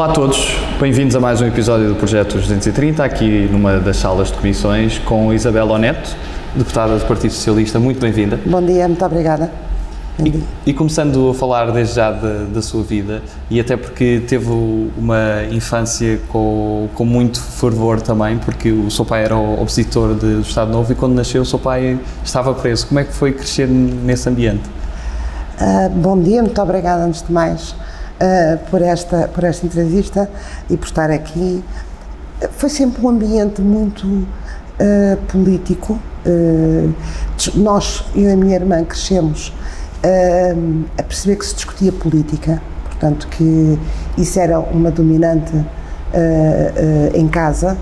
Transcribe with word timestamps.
Olá 0.00 0.08
a 0.08 0.14
todos, 0.14 0.56
bem-vindos 0.80 1.14
a 1.14 1.20
mais 1.20 1.42
um 1.42 1.46
episódio 1.46 1.90
do 1.90 1.94
Projeto 1.94 2.38
230, 2.38 3.04
aqui 3.04 3.46
numa 3.52 3.78
das 3.78 3.98
salas 3.98 4.28
de 4.28 4.34
comissões 4.38 4.98
com 4.98 5.30
Isabel 5.30 5.68
Oneto, 5.68 6.16
deputada 6.56 6.96
do 6.96 7.04
Partido 7.04 7.34
Socialista. 7.34 7.78
Muito 7.78 8.00
bem-vinda. 8.00 8.40
Bom 8.46 8.62
dia, 8.62 8.88
muito 8.88 9.04
obrigada. 9.04 9.52
E, 10.24 10.42
e, 10.64 10.72
começando 10.72 11.28
a 11.28 11.34
falar 11.34 11.70
desde 11.70 11.96
já 11.96 12.12
da, 12.12 12.44
da, 12.44 12.62
sua 12.62 12.82
vida, 12.82 13.20
e 13.50 13.60
até 13.60 13.76
porque 13.76 14.22
teve 14.26 14.48
uma 14.48 15.44
infância 15.50 16.18
com, 16.28 16.88
com 16.94 17.04
muito 17.04 17.38
fervor 17.38 18.00
também, 18.00 18.38
porque 18.38 18.72
o 18.72 18.90
seu 18.90 19.04
pai 19.04 19.24
era 19.24 19.36
o 19.36 19.60
opositor 19.60 20.14
do 20.14 20.40
Estado 20.40 20.72
Novo 20.72 20.90
e 20.90 20.94
quando 20.94 21.12
nasceu 21.12 21.42
o 21.42 21.44
seu 21.44 21.58
pai 21.58 22.00
estava 22.24 22.54
preso. 22.54 22.86
Como 22.86 23.00
é 23.00 23.04
que 23.04 23.12
foi 23.12 23.32
crescer 23.32 23.68
nesse 23.68 24.26
ambiente? 24.30 24.62
Uh, 25.60 25.90
bom 25.90 26.18
dia, 26.18 26.42
muito 26.42 26.62
obrigada 26.62 27.04
antes 27.04 27.22
de 27.22 27.30
mais 27.30 27.74
uh, 28.20 28.58
por, 28.70 28.82
esta, 28.82 29.28
por 29.28 29.44
esta 29.44 29.66
entrevista 29.66 30.30
e 30.68 30.76
por 30.76 30.86
estar 30.86 31.10
aqui. 31.10 31.64
Foi 32.52 32.68
sempre 32.68 33.04
um 33.04 33.08
ambiente 33.08 33.60
muito 33.60 34.06
uh, 34.06 35.16
político. 35.28 35.98
nós, 37.54 38.04
eu 38.14 38.22
e 38.22 38.32
a 38.32 38.36
minha 38.36 38.54
irmã, 38.54 38.84
crescemos 38.84 39.52
uh, 40.04 40.84
a 40.98 41.02
perceber 41.02 41.36
que 41.36 41.46
se 41.46 41.54
discutia 41.54 41.92
política, 41.92 42.60
portanto 42.84 43.28
que 43.28 43.78
isso 44.16 44.38
era 44.38 44.58
uma 44.58 44.90
dominante 44.90 45.54
uh, 45.56 45.62
uh, 46.14 47.16
em 47.16 47.28
casa, 47.28 47.76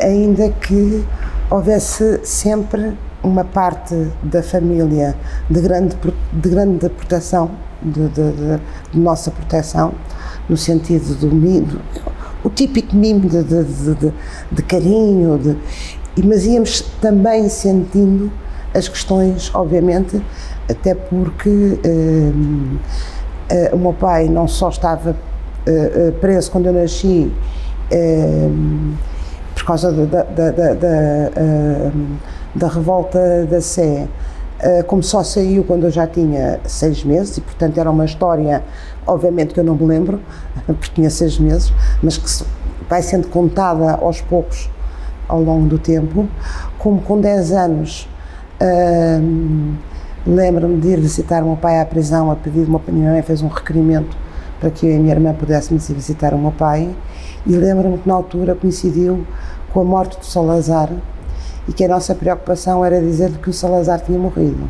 ainda 0.00 0.48
que 0.48 1.04
houvesse 1.48 2.20
sempre 2.24 2.96
uma 3.22 3.44
parte 3.44 3.94
da 4.22 4.42
família 4.42 5.14
de 5.48 5.60
grande, 5.60 5.96
de 6.32 6.48
grande 6.48 6.88
proteção, 6.88 7.50
de, 7.80 8.08
de, 8.08 8.32
de, 8.32 8.60
nossa 8.98 9.30
proteção, 9.30 9.92
no 10.48 10.56
sentido 10.56 11.14
do 11.14 11.34
mimo, 11.34 11.80
o 12.44 12.50
típico 12.50 12.94
mimo 12.96 13.28
de, 13.28 13.42
de, 13.44 14.62
carinho, 14.62 15.38
de, 15.38 15.56
mas 16.26 16.44
íamos 16.44 16.82
também 17.00 17.48
sentindo 17.48 18.30
as 18.74 18.88
questões, 18.88 19.50
obviamente, 19.54 20.22
até 20.68 20.94
porque 20.94 21.48
uh, 21.48 22.32
uh, 23.72 23.76
o 23.76 23.78
meu 23.78 23.92
pai 23.92 24.28
não 24.28 24.48
só 24.48 24.70
estava 24.70 25.10
uh, 25.10 26.12
preso 26.20 26.50
quando 26.50 26.66
eu 26.66 26.72
nasci 26.72 27.30
por 29.54 29.66
causa 29.66 29.92
da, 29.92 30.22
da, 32.54 32.68
revolta 32.68 33.46
da 33.46 33.60
Sé, 33.60 34.08
como 34.86 35.02
só 35.02 35.24
saiu 35.24 35.64
quando 35.64 35.84
eu 35.84 35.90
já 35.90 36.06
tinha 36.06 36.60
seis 36.64 37.02
meses, 37.02 37.36
e 37.36 37.40
portanto 37.40 37.78
era 37.78 37.90
uma 37.90 38.04
história, 38.04 38.62
obviamente 39.06 39.54
que 39.54 39.60
eu 39.60 39.64
não 39.64 39.74
me 39.74 39.84
lembro, 39.84 40.20
porque 40.66 40.90
tinha 40.94 41.10
seis 41.10 41.38
meses, 41.38 41.72
mas 42.02 42.16
que 42.16 42.46
vai 42.88 43.02
sendo 43.02 43.28
contada 43.28 43.94
aos 43.94 44.20
poucos 44.20 44.70
ao 45.28 45.42
longo 45.42 45.66
do 45.66 45.78
tempo, 45.78 46.28
como 46.78 47.00
com 47.00 47.20
10 47.20 47.52
anos 47.52 48.08
uh, 48.60 49.76
Lembro-me 50.24 50.80
de 50.80 50.88
ir 50.88 51.00
visitar 51.00 51.42
o 51.42 51.46
meu 51.46 51.56
pai 51.56 51.80
à 51.80 51.84
prisão 51.84 52.30
a 52.30 52.36
pedir, 52.36 52.68
uma, 52.68 52.80
minha 52.86 53.10
mãe 53.10 53.22
fez 53.22 53.42
um 53.42 53.48
requerimento 53.48 54.16
para 54.60 54.70
que 54.70 54.86
eu 54.86 54.92
e 54.92 54.96
a 54.96 54.98
minha 55.00 55.12
irmã 55.12 55.34
pudéssemos 55.34 55.88
ir 55.90 55.94
visitar 55.94 56.32
o 56.32 56.38
meu 56.38 56.52
pai 56.52 56.94
e 57.44 57.56
lembro-me 57.56 57.98
que 57.98 58.08
na 58.08 58.14
altura 58.14 58.54
coincidiu 58.54 59.26
com 59.72 59.80
a 59.80 59.84
morte 59.84 60.16
do 60.20 60.24
Salazar 60.24 60.90
e 61.68 61.72
que 61.72 61.84
a 61.84 61.88
nossa 61.88 62.14
preocupação 62.14 62.84
era 62.84 63.00
dizer 63.00 63.30
que 63.42 63.50
o 63.50 63.52
Salazar 63.52 64.00
tinha 64.00 64.18
morrido. 64.18 64.68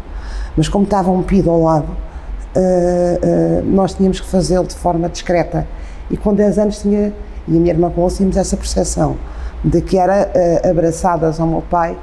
Mas 0.56 0.68
como 0.68 0.84
estava 0.84 1.10
um 1.10 1.22
pido 1.22 1.50
ao 1.50 1.62
lado, 1.62 1.86
uh, 1.88 2.58
uh, 2.58 3.64
nós 3.64 3.94
tínhamos 3.94 4.20
que 4.20 4.26
fazê-lo 4.26 4.66
de 4.66 4.74
forma 4.74 5.08
discreta. 5.08 5.66
E 6.10 6.16
com 6.16 6.34
10 6.34 6.58
anos 6.58 6.78
tinha, 6.80 7.12
e 7.48 7.56
a 7.56 7.60
minha 7.60 7.72
irmã 7.72 7.90
com 7.90 8.02
11, 8.02 8.16
tínhamos 8.16 8.36
essa 8.36 8.56
percepção 8.56 9.16
de 9.64 9.80
que 9.80 9.96
era 9.96 10.28
uh, 10.28 10.70
abraçadas 10.70 11.40
ao 11.40 11.46
meu 11.46 11.62
pai 11.62 11.96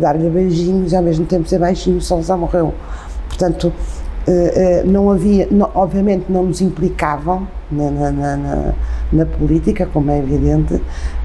dar-lhe 0.00 0.28
beijinhos 0.28 0.92
e 0.92 0.96
ao 0.96 1.02
mesmo 1.02 1.24
tempo 1.24 1.44
dizer 1.44 1.58
baixinho, 1.58 1.96
o 1.96 2.00
Salazar 2.00 2.36
morreu. 2.36 2.74
Portanto, 3.26 3.72
não 4.84 5.10
havia, 5.10 5.48
não, 5.50 5.70
obviamente 5.74 6.26
não 6.28 6.42
nos 6.42 6.60
implicavam 6.60 7.48
na, 7.70 7.90
na, 7.90 8.12
na, 8.12 8.74
na, 9.10 9.24
política, 9.24 9.88
como 9.90 10.10
é 10.10 10.18
evidente, 10.18 10.78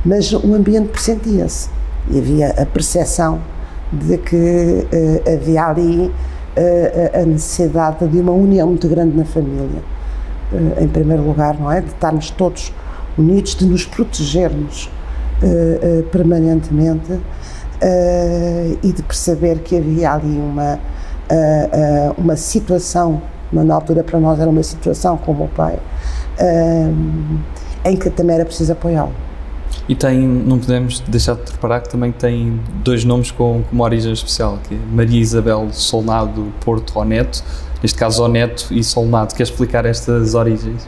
mas 0.06 0.32
o 0.32 0.54
ambiente 0.54 0.88
pressentia-se 0.90 1.68
e 2.10 2.20
havia 2.20 2.50
a 2.52 2.66
percepção 2.66 3.40
de 3.92 4.18
que 4.18 4.36
uh, 4.36 5.34
havia 5.34 5.66
ali 5.66 6.08
uh, 6.08 7.22
a 7.22 7.26
necessidade 7.26 8.08
de 8.08 8.20
uma 8.20 8.32
união 8.32 8.68
muito 8.68 8.88
grande 8.88 9.16
na 9.16 9.26
família. 9.26 9.82
Uh, 10.52 10.84
em 10.84 10.88
primeiro 10.88 11.24
lugar, 11.24 11.60
não 11.60 11.72
é? 11.72 11.82
De 11.82 11.88
estarmos 11.88 12.30
todos 12.32 12.74
unidos, 13.18 13.56
de 13.56 13.66
nos 13.66 13.86
protegermos 13.86 14.90
permanentemente 16.12 17.20
e 18.82 18.94
de 18.94 19.04
perceber 19.04 19.60
que 19.60 19.78
havia 19.78 20.14
ali 20.14 20.38
uma, 20.40 20.80
uma 22.18 22.38
situação, 22.38 23.22
na 23.52 23.76
altura 23.76 24.06
para 24.06 24.20
nós 24.20 24.40
era 24.40 24.50
uma 24.50 24.64
situação 24.64 25.18
com 25.18 25.34
o 25.34 25.50
pai, 25.50 25.78
em 27.84 27.98
que 27.98 28.10
também 28.10 28.38
era 28.38 28.46
preciso 28.46 28.72
apoiá-lo. 28.72 29.12
E 29.88 29.96
tem, 29.96 30.20
não 30.20 30.60
podemos 30.60 31.00
deixar 31.02 31.36
de 31.36 31.52
reparar 31.52 31.82
que 31.82 31.90
também 31.90 32.12
tem 32.12 32.60
dois 32.84 33.04
nomes 33.04 33.32
com, 33.32 33.64
com 33.64 33.76
uma 33.76 33.84
origem 33.84 34.14
especial, 34.14 34.58
que 34.68 34.76
é 34.76 34.78
Maria 34.92 35.20
Isabel 35.20 35.68
Solnado 35.72 36.54
Porto 36.64 36.98
Oneto, 36.98 37.44
neste 37.82 37.98
caso 37.98 38.24
Oneto 38.24 38.74
e 38.74 38.84
Solnado. 38.84 39.36
Quer 39.36 39.44
explicar 39.44 39.86
estas 39.86 40.36
origens? 40.36 40.88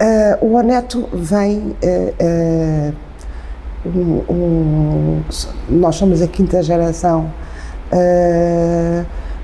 Uh, 0.00 0.44
o 0.44 0.54
Oneto 0.54 1.08
vem 1.12 1.58
uh, 1.58 2.92
uh, 2.92 2.94
um, 3.86 4.32
um, 4.32 5.22
nós 5.68 5.96
somos 5.96 6.20
a 6.22 6.28
quinta 6.28 6.62
geração 6.62 7.32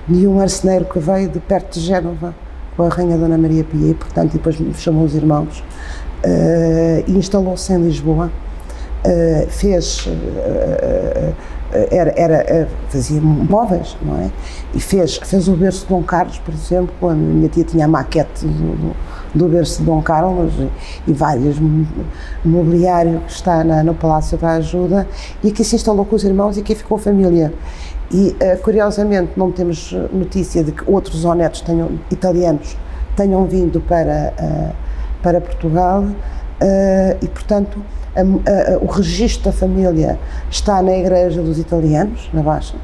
de 0.08 0.26
um 0.26 0.40
arceneiro 0.40 0.84
que 0.84 0.98
veio 0.98 1.28
de 1.28 1.38
perto 1.38 1.78
de 1.78 1.80
Génova 1.80 2.34
com 2.76 2.82
a 2.82 2.88
Rainha 2.88 3.16
Dona 3.16 3.38
Maria 3.38 3.64
Pia 3.64 3.90
e, 3.90 3.94
portanto, 3.94 4.32
depois 4.32 4.56
chamou 4.78 5.04
os 5.04 5.14
irmãos 5.14 5.62
uh, 6.24 7.10
instalou-se 7.10 7.72
em 7.72 7.82
Lisboa. 7.82 8.30
Uh, 9.04 9.50
fez 9.50 10.08
era, 11.90 12.12
era, 12.16 12.68
fazia 12.88 13.20
móveis, 13.20 13.96
não 14.02 14.18
é? 14.18 14.30
E 14.74 14.80
fez, 14.80 15.16
fez 15.16 15.48
o 15.48 15.56
berço 15.56 15.82
de 15.82 15.88
Dom 15.88 16.02
Carlos, 16.02 16.38
por 16.38 16.52
exemplo, 16.52 17.08
a 17.08 17.14
minha 17.14 17.48
tia 17.48 17.64
tinha 17.64 17.86
a 17.86 17.88
maquete 17.88 18.44
do, 18.44 18.94
do 19.34 19.48
berço 19.48 19.80
de 19.80 19.86
Dom 19.86 20.02
Carlos 20.02 20.52
e, 20.58 21.10
e 21.10 21.12
vários 21.12 21.56
mobiliário 22.44 23.20
que 23.20 23.32
está 23.32 23.64
na, 23.64 23.82
no 23.82 23.94
Palácio 23.94 24.36
da 24.36 24.52
Ajuda 24.52 25.08
e 25.42 25.48
aqui 25.48 25.64
se 25.64 25.76
instalou 25.76 26.04
com 26.04 26.14
os 26.14 26.24
irmãos 26.24 26.56
e 26.56 26.60
aqui 26.60 26.74
ficou 26.74 26.96
a 26.96 27.00
família. 27.00 27.52
E, 28.10 28.28
uh, 28.28 28.62
curiosamente, 28.62 29.32
não 29.36 29.50
temos 29.50 29.92
notícia 30.12 30.62
de 30.62 30.72
que 30.72 30.90
outros 30.90 31.24
onetos 31.24 31.62
tenham, 31.62 31.92
italianos 32.10 32.76
tenham 33.16 33.46
vindo 33.46 33.80
para, 33.80 34.34
uh, 34.38 34.74
para 35.22 35.40
Portugal 35.40 36.02
uh, 36.02 37.16
e, 37.20 37.28
portanto, 37.28 37.78
a, 38.14 38.20
a, 38.20 38.78
o 38.78 38.86
registro 38.86 39.50
da 39.50 39.52
família 39.52 40.18
está 40.50 40.82
na 40.82 40.94
Igreja 40.96 41.40
dos 41.42 41.58
Italianos, 41.58 42.28
na 42.32 42.42
Baixa, 42.42 42.74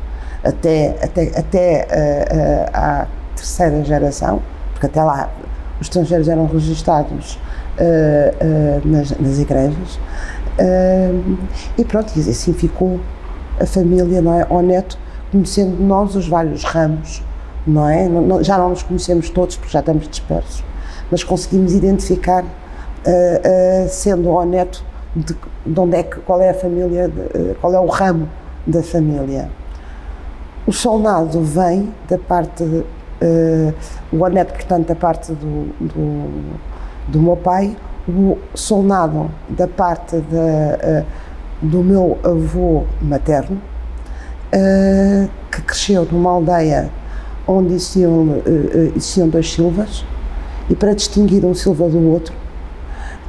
até, 0.42 0.96
até, 1.02 1.38
até 1.38 1.86
uh, 1.90 2.36
uh, 2.36 2.70
à 2.72 3.06
terceira 3.34 3.84
geração, 3.84 4.40
porque 4.72 4.86
até 4.86 5.02
lá 5.02 5.30
os 5.80 5.86
estrangeiros 5.86 6.28
eram 6.28 6.46
registados 6.46 7.38
uh, 7.78 8.88
nas, 8.88 9.10
nas, 9.18 9.38
igrejas. 9.38 9.98
e 11.76 11.84
pronto, 11.84 12.12
e 12.16 12.20
assim 12.20 12.52
ficou 12.52 13.00
a 13.60 13.66
família, 13.66 14.22
não 14.22 14.40
é? 14.40 14.46
O 14.48 14.60
neto, 14.62 14.98
conhecendo 15.30 15.82
nós 15.82 16.14
os 16.14 16.26
vários 16.26 16.64
ramos, 16.64 17.22
não 17.66 17.88
é? 17.88 18.08
Não, 18.08 18.42
já 18.42 18.56
não 18.56 18.70
nos 18.70 18.82
conhecemos 18.82 19.30
todos 19.30 19.56
porque 19.56 19.72
já 19.72 19.80
estamos 19.80 20.08
dispersos, 20.08 20.64
mas 21.10 21.24
conseguimos 21.24 21.72
identificar, 21.74 22.44
sendo 23.88 24.28
o 24.28 24.44
neto, 24.44 24.84
de, 25.14 25.34
de 25.66 25.80
onde 25.80 25.96
é 25.96 26.02
que, 26.02 26.20
qual 26.20 26.40
é 26.40 26.50
a 26.50 26.54
família, 26.54 27.08
de, 27.08 27.54
qual 27.60 27.72
é 27.72 27.80
o 27.80 27.86
ramo 27.86 28.28
da 28.66 28.82
família. 28.82 29.48
O 30.66 30.72
solnado 30.72 31.40
vem 31.40 31.92
da 32.08 32.18
parte, 32.18 32.62
uh, 32.62 33.74
o 34.12 34.24
aneto, 34.24 34.52
portanto, 34.52 34.88
da 34.88 34.94
parte 34.94 35.32
do, 35.32 35.72
do, 35.80 36.58
do 37.08 37.20
meu 37.20 37.36
pai, 37.36 37.74
o 38.06 38.36
solnado 38.54 39.30
da 39.48 39.66
parte 39.66 40.16
uh, 40.16 41.06
do 41.62 41.82
meu 41.82 42.18
avô 42.22 42.84
materno, 43.00 43.56
uh, 44.52 45.28
que 45.50 45.62
cresceu 45.62 46.06
numa 46.12 46.30
aldeia 46.32 46.90
onde 47.46 47.74
existiam, 47.74 48.42
existiam 48.94 49.26
dois 49.26 49.50
Silvas, 49.50 50.04
e 50.68 50.74
para 50.74 50.94
distinguir 50.94 51.44
um 51.44 51.54
Silva 51.54 51.88
do 51.88 51.98
outro, 52.10 52.34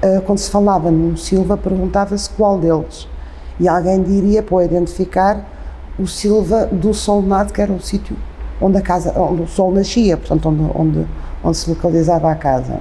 uh, 0.03 0.21
quando 0.21 0.37
se 0.37 0.49
falava 0.49 0.91
num 0.91 1.15
Silva, 1.15 1.57
perguntava-se 1.57 2.29
qual 2.31 2.57
deles. 2.57 3.07
E 3.59 3.67
alguém 3.67 4.01
diria, 4.01 4.41
para 4.41 4.63
identificar, 4.63 5.45
o 5.97 6.07
Silva 6.07 6.65
do 6.67 6.93
Solnado, 6.93 7.51
que 7.51 7.61
era 7.61 7.71
o 7.71 7.81
sítio 7.81 8.15
onde 8.61 8.77
a 8.77 8.81
casa, 8.81 9.13
onde 9.19 9.43
o 9.43 9.47
sol 9.47 9.71
nascia, 9.71 10.17
portanto, 10.17 10.49
onde, 10.49 10.71
onde, 10.75 11.07
onde 11.43 11.57
se 11.57 11.69
localizava 11.69 12.31
a 12.31 12.35
casa. 12.35 12.79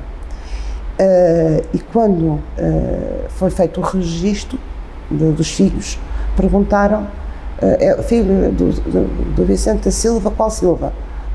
e 1.73 1.79
quando 1.79 2.41
foi 3.31 3.51
feito 3.51 3.81
o 3.81 3.85
registro 3.85 4.59
de, 5.11 5.31
dos 5.33 5.53
filhos, 5.53 5.99
perguntaram, 6.37 7.07
é, 7.61 8.01
filho 8.03 8.53
do, 8.53 8.73
do, 8.73 9.35
do, 9.35 9.45
Vicente 9.45 9.85
da 9.85 9.91
Silva, 9.91 10.31
qual 10.31 10.51
Silva? 10.51 10.93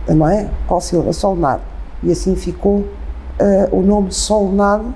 Não 0.07 0.27
é? 0.27 0.49
Qual 0.67 0.81
Silva? 0.81 1.13
Solnado. 1.13 1.61
E 2.01 2.11
assim 2.11 2.35
ficou 2.35 2.85
o 3.71 3.81
nome 3.81 4.11
Solnado, 4.11 4.93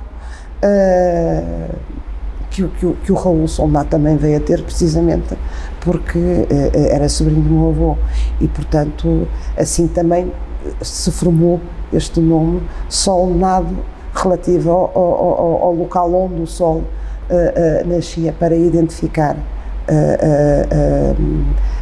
que, 2.49 2.67
que, 2.67 2.93
que, 3.03 3.11
o 3.11 3.15
Raul 3.15 3.47
Solnado 3.47 3.89
também 3.89 4.17
veio 4.17 4.37
a 4.37 4.39
ter, 4.39 4.63
precisamente 4.63 5.37
porque 5.81 6.47
era 6.91 7.07
sobrinho 7.09 7.41
do 7.41 7.49
meu 7.49 7.69
avô. 7.69 7.97
E, 8.41 8.47
portanto, 8.47 9.27
assim 9.57 9.87
também 9.87 10.31
se 10.81 11.11
formou 11.11 11.59
este 11.93 12.19
nome 12.19 12.61
Solnado 12.89 13.77
relativo 14.13 14.71
ao, 14.71 14.91
ao, 14.97 15.63
ao 15.63 15.73
local 15.73 16.13
onde 16.13 16.41
o 16.41 16.47
Sol 16.47 16.77
uh, 16.77 16.83
uh, 16.83 17.87
nascia 17.87 18.33
para 18.33 18.55
identificar 18.55 19.37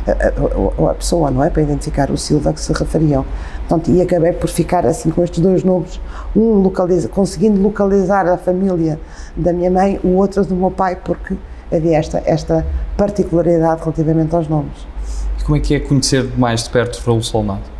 a, 0.07 0.91
a, 0.91 0.93
pessoa, 0.93 1.31
não 1.31 1.43
é? 1.43 1.49
Para 1.49 1.63
identificar 1.63 2.11
o 2.11 2.17
Silva 2.17 2.53
que 2.53 2.59
se 2.59 2.71
referiam. 2.73 3.25
Portanto, 3.67 3.91
e 3.91 4.01
acabei 4.01 4.33
por 4.33 4.49
ficar 4.49 4.85
assim 4.85 5.09
com 5.09 5.23
estes 5.23 5.39
dois 5.39 5.63
nomes, 5.63 5.99
um 6.35 6.61
localiza, 6.61 7.07
conseguindo 7.07 7.61
localizar 7.61 8.27
a 8.27 8.37
família 8.37 8.99
da 9.35 9.51
minha 9.51 9.71
mãe, 9.71 9.99
o 10.03 10.09
outro 10.09 10.45
do 10.45 10.55
meu 10.55 10.71
pai, 10.71 10.95
porque 10.95 11.35
havia 11.71 11.97
esta, 11.97 12.21
esta 12.25 12.65
particularidade 12.95 13.81
relativamente 13.81 14.35
aos 14.35 14.47
nomes. 14.47 14.87
E 15.39 15.43
como 15.43 15.57
é 15.57 15.59
que 15.59 15.75
é 15.75 15.79
conhecer 15.79 16.37
mais 16.37 16.63
de 16.63 16.69
perto 16.69 17.01
Raul 17.05 17.21
Solnado? 17.21 17.75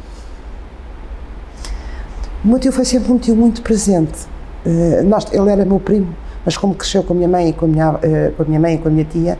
O 2.43 2.47
meu 2.47 2.59
tio 2.59 2.71
foi 2.71 2.85
sempre 2.85 3.11
um 3.11 3.17
tio 3.17 3.35
muito 3.35 3.61
presente. 3.61 4.27
Uh, 4.65 5.03
nós, 5.03 5.25
ele 5.31 5.49
era 5.49 5.65
meu 5.65 5.79
primo, 5.79 6.15
mas 6.43 6.57
como 6.57 6.75
cresceu 6.75 7.03
com 7.03 7.13
a 7.13 7.15
minha 7.15 7.27
mãe 7.27 7.49
e 7.49 7.53
com 7.53 7.65
a 7.65 7.67
minha, 7.67 7.91
uh, 7.91 7.99
com 8.35 8.43
a 8.43 8.45
minha 8.45 8.59
mãe 8.59 8.75
e 8.75 8.77
com 8.77 8.87
a 8.87 8.91
minha 8.91 9.05
tia, 9.05 9.37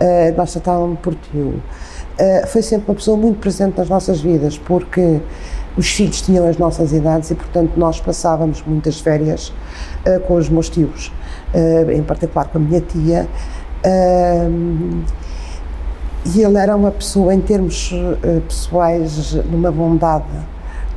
uh, 0.00 0.36
nós 0.36 0.52
tratávamos 0.52 0.98
por 1.00 1.14
tio. 1.14 1.62
Foi 2.48 2.62
sempre 2.62 2.90
uma 2.90 2.94
pessoa 2.94 3.16
muito 3.16 3.38
presente 3.38 3.78
nas 3.78 3.88
nossas 3.88 4.20
vidas, 4.20 4.58
porque 4.58 5.20
os 5.76 5.88
filhos 5.90 6.20
tinham 6.20 6.48
as 6.48 6.58
nossas 6.58 6.92
idades 6.92 7.30
e, 7.30 7.34
portanto, 7.34 7.72
nós 7.76 8.00
passávamos 8.00 8.62
muitas 8.66 9.00
férias 9.00 9.52
com 10.26 10.34
os 10.34 10.48
meus 10.48 10.68
tios, 10.68 11.12
em 11.94 12.02
particular 12.02 12.48
com 12.48 12.58
a 12.58 12.60
minha 12.60 12.80
tia. 12.80 13.28
e 16.34 16.42
ele 16.42 16.58
era 16.58 16.74
uma 16.74 16.90
pessoa, 16.90 17.32
em 17.32 17.40
termos 17.40 17.94
pessoais, 18.48 19.34
numa 19.50 19.70
bondade 19.70 20.24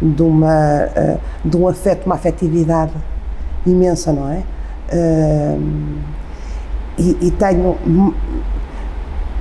de, 0.02 0.24
uma, 0.24 0.86
uh, 0.86 1.20
de 1.48 1.56
um 1.56 1.68
afeto, 1.68 2.06
uma 2.06 2.16
afetividade 2.16 2.94
imensa, 3.66 4.12
não 4.12 4.32
é? 4.32 4.44
Uh, 4.92 5.62
e, 6.98 7.28
e, 7.28 7.32
tenho 7.32 7.78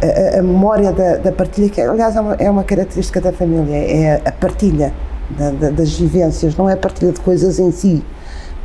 a, 0.03 0.39
a 0.39 0.43
memória 0.43 0.93
da, 0.93 1.17
da, 1.17 1.33
partilha, 1.33 1.69
que 1.69 1.81
aliás 1.81 2.17
é 2.17 2.21
uma, 2.21 2.35
é 2.35 2.51
uma, 2.51 2.65
característica 2.65 3.21
da 3.21 3.33
família, 3.33 3.77
é 3.77 4.23
a 4.25 4.33
partilha 4.33 4.93
da, 5.31 5.51
da, 5.51 5.71
das 5.71 5.93
vivências, 5.93 6.57
não 6.57 6.69
é 6.69 6.73
a 6.73 6.77
partilha 6.77 7.13
de 7.13 7.21
coisas 7.21 7.59
em 7.59 7.71
si, 7.71 8.05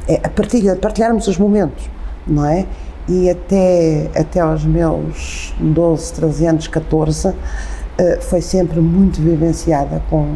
é 0.07 0.19
a 0.23 0.29
partilha, 0.29 0.75
partilharmos 0.75 1.27
os 1.27 1.37
momentos, 1.37 1.89
não 2.25 2.45
é? 2.45 2.65
E 3.07 3.29
até, 3.29 4.09
até 4.15 4.39
aos 4.39 4.65
meus 4.65 5.53
12, 5.59 6.13
13 6.13 6.45
anos, 6.47 6.67
14, 6.67 7.27
uh, 7.27 7.35
foi 8.21 8.41
sempre 8.41 8.79
muito 8.79 9.21
vivenciada 9.21 10.01
com, 10.09 10.35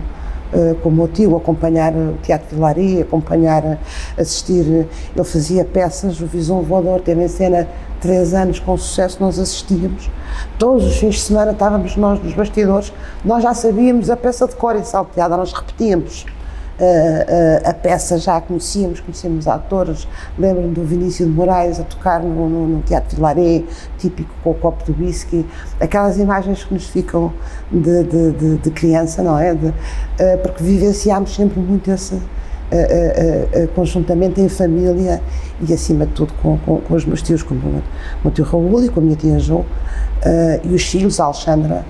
eh, 0.53 0.75
com 0.81 0.89
o 0.89 0.91
meu 0.91 1.07
tio, 1.07 1.35
acompanhar 1.35 1.93
o 1.93 2.13
Teatro 2.23 2.49
de 2.49 2.55
Vilaria, 2.55 3.01
acompanhar, 3.03 3.79
assistir. 4.17 4.87
Ele 5.15 5.23
fazia 5.23 5.63
peças, 5.63 6.19
o 6.21 6.25
Visão 6.25 6.61
Voador 6.61 7.01
teve 7.01 7.23
em 7.23 7.27
cena 7.27 7.67
três 8.01 8.33
anos 8.33 8.59
com 8.59 8.77
sucesso, 8.77 9.17
nós 9.19 9.37
assistíamos. 9.37 10.09
Todos 10.57 10.85
os 10.85 10.97
fins 10.97 11.15
de 11.15 11.21
semana 11.21 11.51
estávamos 11.51 11.95
nós 11.95 12.21
nos 12.23 12.33
bastidores, 12.33 12.93
nós 13.23 13.43
já 13.43 13.53
sabíamos 13.53 14.09
a 14.09 14.17
peça 14.17 14.47
de 14.47 14.55
cor 14.55 14.75
e 14.75 14.83
salteada, 14.83 15.35
nós 15.35 15.53
repetíamos 15.53 16.25
uh, 16.79 16.83
uh, 16.83 17.69
a 17.69 17.73
peça 17.73 18.17
já 18.17 18.37
a 18.37 18.41
conhecíamos, 18.41 18.99
conhecíamos 18.99 19.47
atores, 19.47 20.07
lembro-me 20.37 20.73
do 20.73 20.83
Vinícius 20.83 21.29
de 21.29 21.35
Moraes 21.35 21.79
a 21.79 21.83
tocar 21.83 22.21
no, 22.21 22.49
no, 22.49 22.67
no 22.67 22.81
Teatro 22.81 23.15
Vilaré, 23.15 23.63
típico 23.97 24.33
com 24.43 24.51
o 24.51 24.55
copo 24.55 24.91
de 24.91 25.03
whisky, 25.03 25.45
aquelas 25.79 26.17
imagens 26.17 26.63
que 26.63 26.73
nos 26.73 26.87
ficam 26.87 27.33
de, 27.71 28.03
de, 28.03 28.31
de, 28.31 28.57
de 28.57 28.71
criança, 28.71 29.21
não 29.21 29.37
é? 29.37 29.53
De, 29.53 29.73
porque 30.41 30.63
vivenciámos 30.63 31.35
sempre 31.35 31.59
muito 31.59 31.89
esse. 31.91 32.19
Conjuntamente 33.75 34.41
em 34.41 34.49
família 34.49 35.21
e 35.67 35.73
acima 35.73 36.05
de 36.05 36.13
tudo 36.13 36.33
com, 36.41 36.57
com, 36.59 36.77
com 36.77 36.93
os 36.93 37.05
meus 37.05 37.21
tios, 37.21 37.43
com 37.43 37.55
o 37.55 37.81
meu, 38.23 38.31
tio 38.31 38.45
Raul 38.45 38.83
e 38.83 38.89
com 38.89 38.99
a 38.99 39.03
minha 39.03 39.15
tia 39.15 39.39
Jo, 39.39 39.65
e 40.63 40.73
os 40.73 40.83
filhos, 40.83 41.19
a 41.19 41.25
Alexandra, 41.25 41.85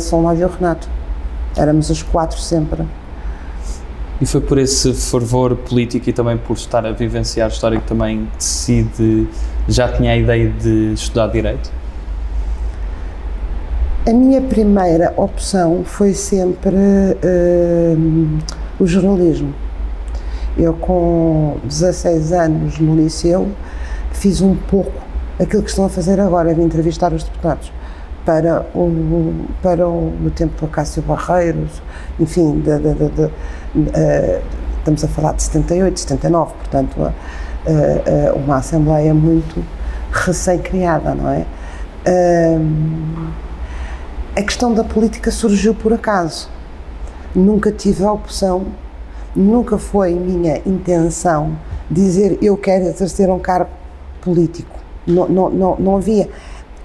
São 0.00 0.22
Lávio 0.22 0.42
e 0.42 0.44
o 0.44 0.48
Renato. 0.48 0.88
Éramos 1.56 1.90
os 1.90 2.02
quatro 2.02 2.38
sempre 2.38 2.84
e 4.20 4.24
foi 4.24 4.40
por 4.40 4.58
esse 4.58 4.94
fervor 4.94 5.54
político 5.56 6.08
e 6.08 6.12
também 6.12 6.38
por 6.38 6.56
estar 6.56 6.86
a 6.86 6.92
vivenciar 6.92 7.48
história 7.48 7.78
que 7.78 7.86
também 7.86 8.28
decide, 8.36 9.28
já 9.68 9.92
tinha 9.92 10.12
a 10.12 10.16
ideia 10.16 10.48
de 10.48 10.94
estudar 10.94 11.26
Direito? 11.28 11.70
A 14.08 14.12
minha 14.12 14.40
primeira 14.40 15.12
opção 15.16 15.82
foi 15.84 16.14
sempre 16.14 16.74
uh, 16.74 18.38
o 18.78 18.86
jornalismo. 18.86 19.52
Eu, 20.56 20.72
com 20.74 21.58
16 21.64 22.32
anos 22.32 22.78
no 22.78 22.96
liceu, 22.96 23.48
fiz 24.12 24.40
um 24.40 24.54
pouco 24.54 24.92
aquilo 25.38 25.62
que 25.62 25.68
estão 25.68 25.84
a 25.84 25.88
fazer 25.88 26.18
agora, 26.20 26.54
de 26.54 26.62
entrevistar 26.62 27.12
os 27.12 27.22
deputados 27.22 27.70
para 28.24 28.66
o, 28.74 29.46
para 29.62 29.88
o, 29.88 30.30
tempo 30.34 30.60
do 30.60 30.68
Cássio 30.68 31.02
Barreiros, 31.02 31.80
enfim, 32.18 32.60
de, 32.60 32.78
de, 32.78 32.94
de, 32.94 33.22
uh, 33.22 34.42
estamos 34.78 35.04
a 35.04 35.08
falar 35.08 35.34
de 35.34 35.42
78, 35.44 36.00
79, 36.00 36.54
portanto, 36.54 36.96
uh, 36.98 37.10
uh, 37.10 38.36
uma 38.36 38.56
Assembleia 38.56 39.14
muito 39.14 39.64
recém-criada, 40.10 41.14
não 41.14 41.30
é? 41.30 41.44
a 44.36 44.42
questão 44.42 44.72
da 44.72 44.84
política 44.84 45.30
surgiu 45.32 45.74
por 45.74 45.92
acaso. 45.92 46.48
Nunca 47.34 47.72
tive 47.72 48.04
a 48.04 48.12
opção, 48.12 48.66
nunca 49.36 49.78
foi 49.78 50.14
minha 50.14 50.60
intenção 50.66 51.56
dizer 51.90 52.38
eu 52.42 52.56
quero 52.56 52.86
exercer 52.86 53.30
um 53.30 53.38
cargo 53.38 53.70
político. 54.20 54.76
Não, 55.06 55.28
não, 55.28 55.50
não, 55.50 55.76
não 55.78 55.96
havia 55.96 56.28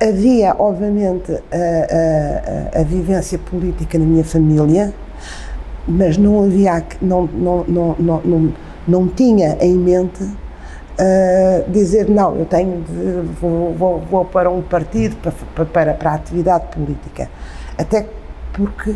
Havia, 0.02 0.56
obviamente, 0.58 1.32
a, 1.32 2.78
a, 2.78 2.82
a, 2.82 2.84
vivência 2.84 3.38
política 3.38 4.00
na 4.00 4.06
minha 4.06 4.24
família, 4.24 4.92
mas 5.88 6.18
não 6.18 6.44
havia, 6.44 6.84
não, 7.00 7.28
não, 7.28 7.64
não, 7.68 7.96
não, 8.00 8.22
não, 8.26 8.54
não 8.88 9.08
tinha 9.08 9.58
em 9.62 9.76
mente 9.76 10.24
uh, 10.24 11.70
dizer 11.72 12.10
não, 12.10 12.36
eu 12.36 12.46
tenho 12.46 12.82
de, 12.82 13.32
vou, 13.40 13.76
vou, 13.76 14.00
vou, 14.00 14.26
para 14.26 14.50
um 14.50 14.64
partido 14.64 15.16
para, 15.18 15.66
para, 15.66 15.94
para 15.94 16.12
a 16.14 16.16
atividade 16.16 16.66
política. 16.76 17.30
Até 17.78 18.08
porque 18.54 18.96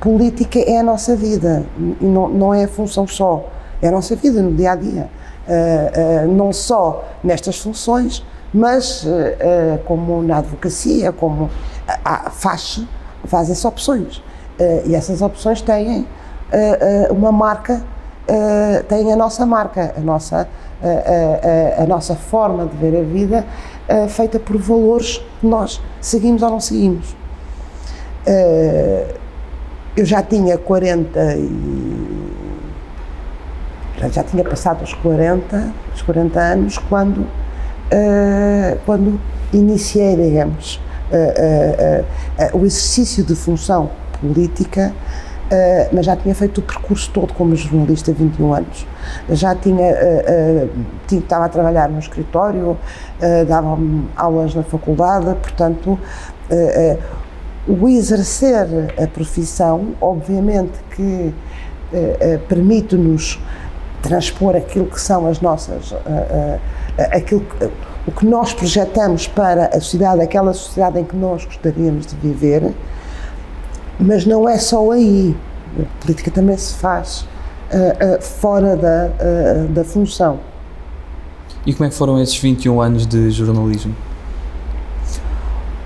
política 0.00 0.58
é 0.58 0.78
a 0.78 0.82
nossa 0.82 1.14
vida, 1.14 1.64
não, 2.00 2.28
não 2.28 2.54
é 2.54 2.64
a 2.64 2.68
função 2.68 3.06
só, 3.06 3.44
é 3.82 3.88
a 3.88 3.90
nossa 3.90 4.16
vida 4.16 4.40
no 4.42 4.52
dia 4.52 4.72
a 4.72 4.76
dia. 4.76 5.08
Uh, 5.48 6.26
uh, 6.26 6.32
não 6.32 6.52
só 6.52 7.04
nestas 7.24 7.58
funções, 7.58 8.24
mas 8.52 9.04
uh, 9.04 9.78
como 9.84 10.22
na 10.22 10.38
advocacia, 10.38 11.12
como 11.12 11.44
uh, 11.44 12.30
faz, 12.30 12.84
fazem-se 13.24 13.66
opções. 13.66 14.18
Uh, 14.58 14.82
e 14.86 14.94
essas 14.94 15.22
opções 15.22 15.62
têm 15.62 16.06
uma 17.10 17.30
marca, 17.30 17.80
têm 18.88 19.12
a 19.12 19.16
nossa 19.16 19.46
marca, 19.46 19.94
a 19.96 20.00
nossa, 20.00 20.48
a 21.78 21.86
nossa 21.86 22.16
forma 22.16 22.66
de 22.66 22.76
ver 22.76 22.98
a 22.98 23.04
vida 23.04 23.46
feita 24.08 24.40
por 24.40 24.58
valores 24.58 25.18
que 25.40 25.46
nós 25.46 25.80
seguimos 26.00 26.42
ou 26.42 26.50
não 26.50 26.58
seguimos. 26.58 27.14
Eu 30.00 30.06
já 30.06 30.22
tinha 30.22 30.56
40 30.56 31.36
e 31.36 32.40
já 34.10 34.24
tinha 34.24 34.42
passado 34.42 34.82
os 34.82 34.94
40, 34.94 35.74
os 35.94 36.00
40 36.00 36.40
anos 36.40 36.78
quando 36.78 37.18
uh, 37.18 38.78
quando 38.86 39.20
iniciei, 39.52 40.16
digamos, 40.16 40.80
uh, 41.12 42.56
o 42.56 42.64
exercício 42.64 43.22
de 43.22 43.34
função 43.34 43.90
política, 44.20 44.92
mas 45.92 46.06
já 46.06 46.14
tinha 46.14 46.34
feito 46.34 46.58
o 46.58 46.62
percurso 46.62 47.10
todo 47.10 47.34
como 47.34 47.56
jornalista, 47.56 48.12
21 48.12 48.54
anos. 48.54 48.86
Já 49.30 49.52
tinha, 49.54 49.96
tinha 51.08 51.20
estava 51.20 51.46
a 51.46 51.48
trabalhar 51.48 51.88
no 51.88 51.98
escritório, 51.98 52.76
dava 53.48 53.76
aulas 54.14 54.54
na 54.54 54.62
faculdade, 54.62 55.34
portanto, 55.42 55.98
o 57.68 57.88
exercer 57.88 58.66
a 59.02 59.06
profissão, 59.06 59.94
obviamente 60.00 60.72
que 60.94 61.34
permite-nos 62.48 63.38
transpor 64.02 64.56
aquilo 64.56 64.86
que 64.86 65.00
são 65.00 65.26
as 65.26 65.40
nossas 65.40 65.92
aquilo 67.12 67.40
que, 67.40 67.70
o 68.06 68.12
que 68.12 68.26
nós 68.26 68.52
projetamos 68.54 69.26
para 69.26 69.66
a 69.66 69.80
sociedade, 69.80 70.22
aquela 70.22 70.52
sociedade 70.52 71.00
em 71.00 71.04
que 71.04 71.16
nós 71.16 71.44
gostaríamos 71.44 72.06
de 72.06 72.16
viver, 72.16 72.72
mas 73.98 74.24
não 74.24 74.48
é 74.48 74.58
só 74.58 74.90
aí. 74.90 75.36
A 75.78 76.02
política 76.02 76.30
também 76.30 76.56
se 76.56 76.74
faz 76.74 77.26
fora 78.20 78.76
da, 78.76 79.08
da 79.68 79.84
função. 79.84 80.40
E 81.64 81.74
como 81.74 81.86
é 81.86 81.90
que 81.90 81.94
foram 81.94 82.20
esses 82.20 82.36
21 82.36 82.80
anos 82.80 83.06
de 83.06 83.30
jornalismo? 83.30 83.94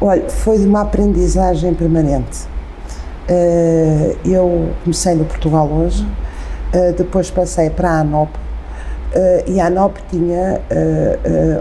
Olha, 0.07 0.29
foi 0.29 0.59
de 0.59 0.67
uma 0.67 0.83
aprendizagem 0.83 1.73
permanente. 1.73 2.47
eu 4.23 4.69
comecei 4.83 5.15
no 5.15 5.25
Portugal 5.25 5.67
hoje, 5.67 6.07
depois 6.99 7.31
passei 7.31 7.71
para 7.71 7.89
a 7.89 8.01
ANOP, 8.01 8.29
e 9.47 9.59
a 9.59 9.69
ANOP 9.69 9.99
tinha 10.11 10.61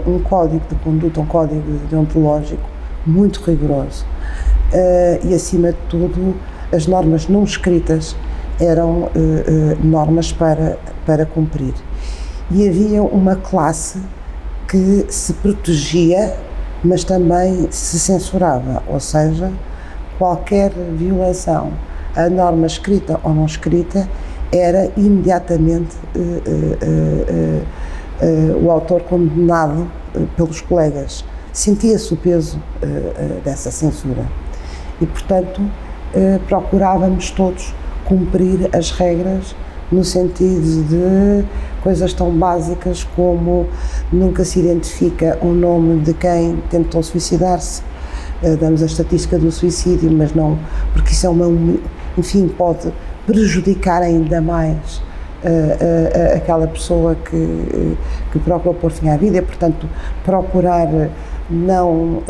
um 0.06 0.18
código 0.18 0.60
de 0.68 0.74
conduta, 0.74 1.22
um 1.22 1.24
código 1.24 1.62
deontológico 1.88 2.68
muito 3.06 3.40
rigoroso. 3.40 4.04
e, 5.24 5.32
acima 5.32 5.72
de 5.72 5.78
tudo, 5.88 6.34
as 6.70 6.86
normas 6.86 7.26
não 7.26 7.44
escritas 7.44 8.14
eram 8.60 9.08
normas 9.82 10.32
para, 10.32 10.76
para 11.06 11.24
cumprir. 11.24 11.72
E 12.50 12.68
havia 12.68 13.02
uma 13.02 13.36
classe 13.36 13.98
que 14.68 15.06
se 15.08 15.32
protegia, 15.32 16.36
mas 16.84 17.02
também 17.02 17.66
se 17.70 17.98
censurava, 17.98 18.82
ou 18.86 19.00
seja, 19.00 19.50
qualquer 20.18 20.70
violação 20.70 21.72
à 22.14 22.28
norma 22.28 22.66
escrita 22.66 23.18
ou 23.22 23.32
não 23.34 23.46
escrita 23.46 24.08
era 24.52 24.90
imediatamente 24.96 25.96
uh, 26.14 27.66
o 28.62 28.70
autor 28.70 29.02
condenado 29.02 29.90
pelos 30.36 30.60
colegas. 30.60 31.24
Sentia-se 31.52 32.12
o 32.14 32.16
peso 32.16 32.60
dessa 33.44 33.70
censura. 33.70 34.24
E, 35.00 35.06
portanto, 35.06 35.60
procurávamos 36.46 37.30
todos 37.32 37.74
cumprir 38.04 38.68
as 38.72 38.90
regras 38.92 39.56
no 39.90 40.04
sentido 40.04 40.82
de 40.88 41.44
coisas 41.82 42.12
tão 42.12 42.30
básicas 42.30 43.04
como 43.14 43.66
nunca 44.12 44.44
se 44.44 44.58
identifica 44.58 45.38
o 45.42 45.48
nome 45.48 46.00
de 46.00 46.14
quem 46.14 46.56
tentou 46.70 47.02
suicidar-se. 47.02 47.82
Uh, 48.42 48.56
damos 48.56 48.82
a 48.82 48.86
estatística 48.86 49.38
do 49.38 49.50
suicídio, 49.52 50.10
mas 50.10 50.34
não, 50.34 50.58
porque 50.92 51.12
isso 51.12 51.26
é 51.26 51.28
uma, 51.28 51.46
enfim, 52.16 52.48
pode 52.48 52.92
prejudicar 53.26 54.02
ainda 54.02 54.40
mais 54.40 54.96
uh, 54.96 55.00
uh, 55.44 56.36
aquela 56.36 56.66
pessoa 56.66 57.14
que, 57.14 57.96
que 58.32 58.38
procura 58.40 58.74
pôr 58.74 58.90
fim 58.90 59.08
à 59.08 59.16
vida, 59.16 59.42
portanto, 59.42 59.88
procurar 60.24 60.88
não 61.50 62.22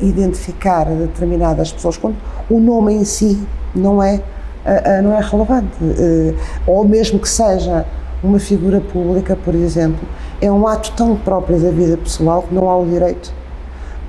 identificar 0.00 0.86
determinadas 0.86 1.70
pessoas 1.70 1.98
quando 1.98 2.16
o 2.48 2.58
nome 2.58 2.94
em 2.94 3.04
si 3.04 3.38
não 3.74 4.02
é 4.02 4.22
uh, 4.64 5.02
não 5.02 5.14
é 5.16 5.20
relevante. 5.20 5.76
Uh, 5.82 6.36
ou 6.66 6.86
mesmo 6.86 7.18
que 7.18 7.28
seja 7.28 7.84
uma 8.22 8.38
figura 8.38 8.80
pública, 8.80 9.36
por 9.36 9.54
exemplo, 9.54 10.06
é 10.40 10.50
um 10.50 10.66
ato 10.66 10.92
tão 10.92 11.16
próprio 11.16 11.58
da 11.58 11.70
vida 11.70 11.96
pessoal 11.96 12.42
que 12.42 12.54
não 12.54 12.68
há 12.68 12.76
o 12.76 12.86
direito 12.86 13.32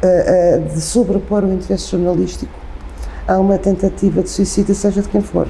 uh, 0.04 0.74
de 0.74 0.82
sobrepor 0.82 1.44
o 1.44 1.54
interesse 1.54 1.92
jornalístico 1.92 2.54
a 3.28 3.40
uma 3.40 3.58
tentativa 3.58 4.22
de 4.22 4.30
suicídio, 4.30 4.76
seja 4.76 5.02
de 5.02 5.10
quem 5.10 5.22
for. 5.22 5.48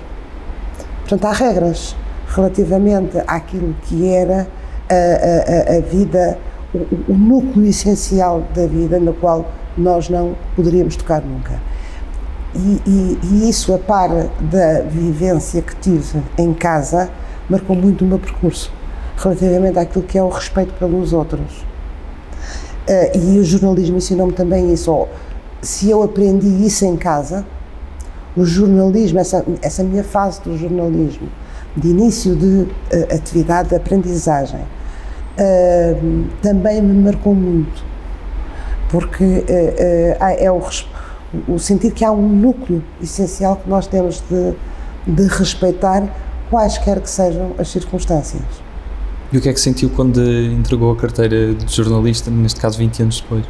Portanto, 1.01 1.25
há 1.25 1.33
regras 1.33 1.95
relativamente 2.27 3.17
àquilo 3.27 3.75
que 3.83 4.09
era 4.09 4.47
a, 4.89 5.73
a, 5.73 5.77
a 5.77 5.81
vida, 5.81 6.37
o, 6.73 7.11
o 7.11 7.17
núcleo 7.17 7.67
essencial 7.67 8.43
da 8.55 8.65
vida, 8.65 8.97
no 8.97 9.13
qual 9.13 9.45
nós 9.77 10.09
não 10.09 10.35
poderíamos 10.55 10.95
tocar 10.95 11.21
nunca. 11.21 11.59
E, 12.55 12.81
e, 12.87 13.19
e, 13.21 13.49
isso, 13.49 13.73
a 13.73 13.77
par 13.77 14.09
da 14.39 14.81
vivência 14.81 15.61
que 15.61 15.75
tive 15.75 16.23
em 16.37 16.53
casa, 16.53 17.09
marcou 17.49 17.75
muito 17.75 18.05
o 18.05 18.07
meu 18.07 18.17
percurso 18.17 18.71
relativamente 19.17 19.77
àquilo 19.77 20.03
que 20.03 20.17
é 20.17 20.23
o 20.23 20.29
respeito 20.29 20.73
pelos 20.73 21.11
outros. 21.13 21.65
Uh, 22.87 23.17
e 23.17 23.39
o 23.39 23.43
jornalismo 23.43 23.97
ensinou-me 23.97 24.33
também 24.33 24.71
isso. 24.71 24.91
Oh, 24.91 25.07
se 25.61 25.89
eu 25.89 26.03
aprendi 26.03 26.47
isso 26.65 26.85
em 26.85 26.95
casa, 26.95 27.45
o 28.37 28.45
jornalismo, 28.45 29.19
essa, 29.19 29.43
essa 29.61 29.83
minha 29.83 30.03
fase 30.03 30.41
do 30.41 30.57
jornalismo, 30.57 31.27
de 31.75 31.89
início 31.89 32.35
de 32.35 32.45
uh, 32.45 32.69
atividade 33.13 33.69
de 33.69 33.75
aprendizagem, 33.75 34.59
uh, 34.59 36.25
também 36.41 36.81
me 36.81 37.03
marcou 37.03 37.33
muito, 37.33 37.83
porque 38.89 39.43
é 40.37 40.51
o 40.51 40.59
respeito 40.59 40.94
o 41.47 41.59
sentir 41.59 41.91
que 41.91 42.03
há 42.03 42.11
um 42.11 42.27
núcleo 42.27 42.83
essencial 43.01 43.55
que 43.57 43.69
nós 43.69 43.87
temos 43.87 44.23
de, 44.29 44.53
de 45.07 45.27
respeitar, 45.27 46.03
quaisquer 46.49 46.99
que 46.99 47.09
sejam 47.09 47.51
as 47.57 47.69
circunstâncias. 47.69 48.43
E 49.31 49.37
o 49.37 49.41
que 49.41 49.49
é 49.49 49.53
que 49.53 49.59
sentiu 49.59 49.89
quando 49.89 50.21
entregou 50.21 50.91
a 50.91 50.95
carteira 50.95 51.53
de 51.53 51.73
jornalista, 51.73 52.29
neste 52.29 52.59
caso 52.59 52.77
20 52.77 53.01
anos 53.03 53.21
depois? 53.21 53.45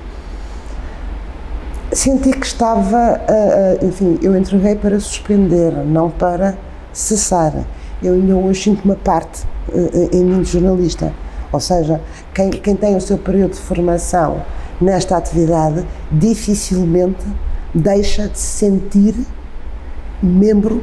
Senti 1.92 2.32
que 2.32 2.46
estava, 2.46 3.22
enfim, 3.82 4.18
eu 4.22 4.36
entreguei 4.36 4.76
para 4.76 5.00
suspender, 5.00 5.72
não 5.86 6.10
para 6.10 6.58
cessar. 6.92 7.54
Eu 8.02 8.14
ainda 8.14 8.36
hoje 8.36 8.64
sinto 8.64 8.84
uma 8.84 8.96
parte 8.96 9.44
em 10.12 10.24
mim 10.24 10.42
de 10.42 10.52
jornalista. 10.52 11.14
Ou 11.52 11.60
seja, 11.60 12.02
quem, 12.34 12.50
quem 12.50 12.76
tem 12.76 12.96
o 12.96 13.02
seu 13.02 13.18
período 13.18 13.52
de 13.52 13.60
formação 13.60 14.42
nesta 14.82 15.16
atividade 15.16 15.86
dificilmente 16.12 17.26
deixa 17.76 18.30
de 18.30 18.40
se 18.40 18.66
sentir 18.66 19.16
membro 20.24 20.82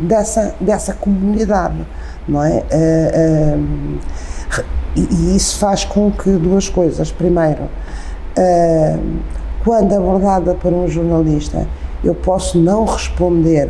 dessa, 0.00 0.54
dessa 0.58 0.94
comunidade, 0.94 1.86
não 2.26 2.42
é? 2.42 2.64
Uh, 2.72 3.60
uh, 3.60 4.64
e, 4.96 5.00
e, 5.00 5.36
isso 5.36 5.58
faz 5.58 5.84
com 5.84 6.10
que 6.10 6.30
duas 6.30 6.68
coisas. 6.68 7.12
Primeiro, 7.12 7.62
uh, 7.62 9.18
quando 9.62 9.94
abordada 9.94 10.54
por 10.54 10.72
um 10.72 10.88
jornalista, 10.88 11.66
eu 12.02 12.14
posso 12.14 12.58
não 12.58 12.86
responder, 12.86 13.68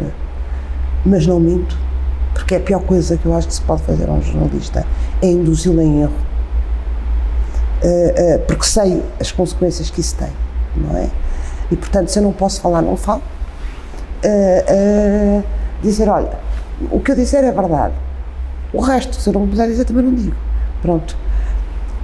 mas 1.04 1.26
não 1.26 1.40
minto, 1.40 1.76
porque 2.32 2.54
é 2.54 2.58
a 2.58 2.60
pior 2.60 2.80
coisa 2.80 3.16
que 3.16 3.26
eu 3.26 3.36
acho 3.36 3.48
que 3.48 3.54
se 3.54 3.60
pode 3.60 3.82
fazer 3.82 4.08
a 4.08 4.12
um 4.12 4.22
jornalista 4.22 4.86
é 5.20 5.26
induzi-lo 5.26 5.80
em 5.82 6.02
erro. 6.02 6.12
porque 8.46 8.64
sei 8.64 9.02
as 9.20 9.30
consequências 9.30 9.90
que 9.90 10.00
isso 10.00 10.16
tem, 10.16 10.30
não 10.76 10.96
é? 10.96 11.08
E, 11.72 11.76
portanto, 11.76 12.08
se 12.08 12.18
eu 12.18 12.22
não 12.22 12.32
posso 12.32 12.60
falar, 12.60 12.82
não 12.82 12.98
falo. 12.98 13.22
Uh, 14.22 15.40
uh, 15.40 15.44
dizer, 15.82 16.06
olha, 16.06 16.38
o 16.90 17.00
que 17.00 17.12
eu 17.12 17.16
disser 17.16 17.42
é 17.42 17.50
verdade. 17.50 17.94
O 18.74 18.80
resto, 18.80 19.18
se 19.18 19.26
eu 19.28 19.32
não 19.32 19.48
puder 19.48 19.66
dizer, 19.68 19.86
também 19.86 20.04
não 20.04 20.14
digo. 20.14 20.36
Pronto. 20.82 21.16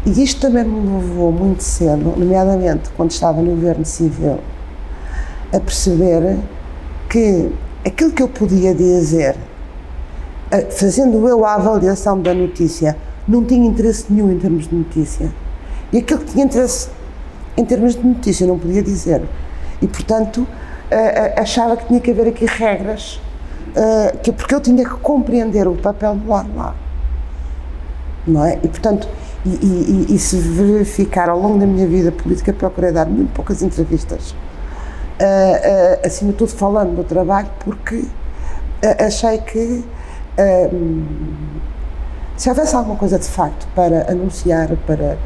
E 0.07 0.23
isto 0.23 0.41
também 0.41 0.65
me 0.65 1.01
levou 1.01 1.31
muito 1.31 1.63
cedo, 1.63 2.15
nomeadamente 2.17 2.89
quando 2.97 3.11
estava 3.11 3.43
no 3.43 3.51
governo 3.51 3.85
civil, 3.85 4.39
a 5.53 5.61
perceber 5.61 6.39
que 7.11 7.53
aquilo 7.85 8.13
que 8.13 8.23
eu 8.23 8.29
podia 8.29 8.75
dizer, 8.75 9.37
fazendo 10.71 11.29
eu 11.29 11.45
a 11.45 11.55
avaliação 11.55 12.21
da 12.23 12.33
notícia, 12.33 12.97
não 13.27 13.45
tinha 13.45 13.67
interesse 13.67 14.07
nenhum 14.09 14.33
em 14.33 14.39
termos 14.39 14.67
de 14.67 14.75
notícia. 14.75 15.31
E 15.93 15.99
aquilo 15.99 16.21
que 16.21 16.33
tinha 16.33 16.45
interesse 16.45 16.89
em 17.57 17.65
termos 17.65 17.97
de 17.97 18.07
notícia, 18.07 18.45
eu 18.45 18.49
não 18.49 18.59
podia 18.59 18.83
dizer. 18.83 19.23
E, 19.80 19.87
portanto, 19.87 20.47
achava 21.37 21.76
que 21.76 21.87
tinha 21.87 22.00
que 22.00 22.11
haver 22.11 22.28
aqui 22.28 22.47
regras, 22.47 23.20
que, 24.23 24.32
porque 24.32 24.54
eu 24.54 24.61
tinha 24.61 24.85
que 24.85 24.97
compreender 24.97 25.68
o 25.68 25.75
papel 25.76 26.14
do 26.14 26.28
lá. 26.28 26.75
Não 28.26 28.44
é? 28.44 28.58
E, 28.62 28.68
portanto, 28.68 29.08
e, 29.47 29.49
e, 29.49 30.14
e, 30.14 30.18
se 30.18 30.37
verificar 30.37 31.28
ao 31.28 31.38
longo 31.38 31.58
da 31.58 31.66
minha 31.66 31.87
vida 31.87 32.12
política, 32.12 32.52
procurei 32.52 32.92
dar 32.92 33.06
muito 33.06 33.32
poucas 33.32 33.62
entrevistas. 33.62 34.35
Acima 36.04 36.32
de 36.32 36.38
tudo, 36.38 36.50
falando 36.50 36.97
do 36.97 37.04
trabalho, 37.04 37.49
porque 37.61 38.04
achei 38.99 39.38
que 39.38 39.85
se 42.37 42.49
houvesse 42.49 42.75
alguma 42.75 42.97
coisa 42.97 43.18
de 43.18 43.28
facto 43.28 43.66
para 43.75 44.11
anunciar, 44.11 44.68
para. 44.87 45.16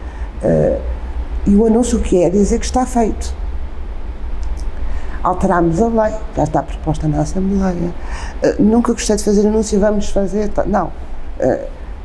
e 1.47 1.54
o 1.54 1.66
anúncio 1.66 1.99
que 2.00 2.23
é 2.23 2.30
dizer 2.30 2.59
que 2.59 2.64
está 2.64 2.87
feito 2.87 3.42
alterámos 5.23 5.81
a 5.81 5.87
lei, 5.87 6.14
já 6.37 6.45
está 6.45 6.62
proposta 6.62 7.07
na 7.09 7.21
Assembleia. 7.21 7.95
Uh, 8.43 8.62
nunca 8.62 8.93
gostei 8.93 9.17
de 9.17 9.25
fazer 9.25 9.47
anúncio, 9.47 9.79
vamos 9.79 10.09
fazer. 10.09 10.50
Não. 10.67 10.87
Uh, 10.87 11.59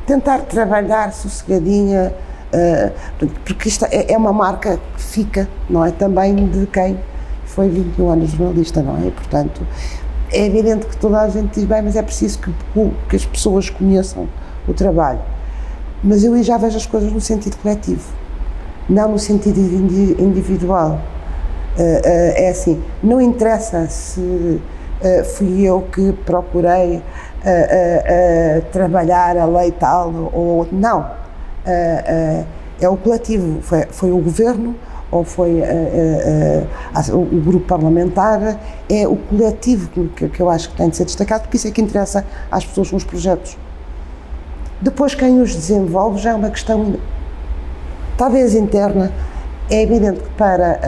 tentar 0.06 0.38
trabalhar 0.40 1.12
sossegadinha, 1.12 2.14
uh, 2.52 3.26
porque 3.44 3.68
isto 3.68 3.84
é, 3.90 4.12
é, 4.12 4.16
uma 4.16 4.32
marca 4.32 4.78
que 4.96 5.02
fica, 5.02 5.48
não 5.68 5.84
é? 5.84 5.90
Também 5.90 6.34
de 6.34 6.66
quem 6.66 6.98
foi 7.44 7.68
21 7.68 8.10
anos 8.10 8.30
jornalista, 8.30 8.82
não 8.82 8.96
é? 8.96 9.10
Portanto, 9.10 9.66
é 10.32 10.46
evidente 10.46 10.86
que 10.86 10.96
toda 10.96 11.20
a 11.20 11.28
gente 11.28 11.54
diz 11.54 11.64
bem, 11.64 11.82
mas 11.82 11.96
é 11.96 12.02
preciso 12.02 12.38
que, 12.38 12.52
que 13.08 13.16
as 13.16 13.24
pessoas 13.24 13.68
conheçam 13.68 14.28
o 14.66 14.74
trabalho. 14.74 15.20
Mas 16.02 16.22
eu 16.22 16.40
já 16.42 16.56
vejo 16.56 16.76
as 16.76 16.86
coisas 16.86 17.12
no 17.12 17.20
sentido 17.20 17.56
coletivo. 17.56 18.02
não 18.88 19.12
no 19.12 19.18
sentido 19.18 19.58
individual. 20.20 21.00
É 21.78 22.48
assim, 22.50 22.82
não 23.02 23.20
interessa 23.20 23.86
se 23.88 24.60
fui 25.36 25.62
eu 25.62 25.82
que 25.92 26.12
procurei 26.24 27.00
trabalhar 28.72 29.36
a 29.36 29.44
lei 29.46 29.70
tal 29.70 30.12
ou 30.32 30.66
não. 30.72 31.08
É 32.80 32.88
o 32.88 32.96
coletivo, 32.96 33.62
foi, 33.62 33.86
foi 33.90 34.10
o 34.10 34.18
governo 34.18 34.74
ou 35.10 35.24
foi 35.24 35.62
o 37.12 37.40
grupo 37.40 37.66
parlamentar, 37.66 38.58
é 38.90 39.06
o 39.06 39.16
coletivo 39.16 39.88
que, 39.88 40.28
que, 40.28 40.40
eu 40.40 40.50
acho 40.50 40.70
que 40.70 40.76
tem 40.76 40.88
de 40.88 40.96
ser 40.96 41.04
destacado, 41.04 41.42
porque 41.42 41.56
isso 41.56 41.68
é 41.68 41.70
que 41.70 41.80
interessa 41.80 42.24
às 42.50 42.64
pessoas 42.64 42.92
nos 42.92 43.04
projetos. 43.04 43.56
Depois, 44.80 45.14
quem 45.14 45.40
os 45.40 45.54
desenvolve 45.54 46.18
já 46.18 46.30
é 46.30 46.34
uma 46.34 46.50
questão, 46.50 46.96
talvez 48.16 48.54
interna. 48.54 49.12
É 49.70 49.82
evidente 49.82 50.20
que 50.20 50.30
para 50.30 50.78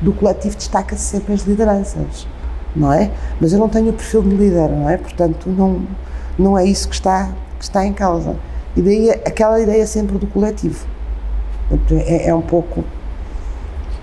do 0.00 0.12
coletivo 0.12 0.56
destaca-se 0.56 1.02
sempre 1.02 1.34
as 1.34 1.42
lideranças, 1.42 2.26
não 2.74 2.92
é? 2.92 3.10
Mas 3.40 3.52
eu 3.52 3.58
não 3.58 3.68
tenho 3.68 3.90
o 3.90 3.92
perfil 3.92 4.22
de 4.22 4.36
líder, 4.36 4.68
não 4.68 4.88
é? 4.88 4.96
Portanto, 4.96 5.48
não, 5.48 5.82
não 6.38 6.58
é 6.58 6.64
isso 6.64 6.88
que 6.88 6.94
está, 6.94 7.32
que 7.58 7.64
está 7.64 7.84
em 7.84 7.92
causa. 7.92 8.36
E 8.76 8.82
daí 8.82 9.10
aquela 9.10 9.60
ideia 9.60 9.86
sempre 9.86 10.18
do 10.18 10.26
coletivo. 10.26 10.86
É, 11.90 12.28
é 12.28 12.34
um 12.34 12.42
pouco 12.42 12.84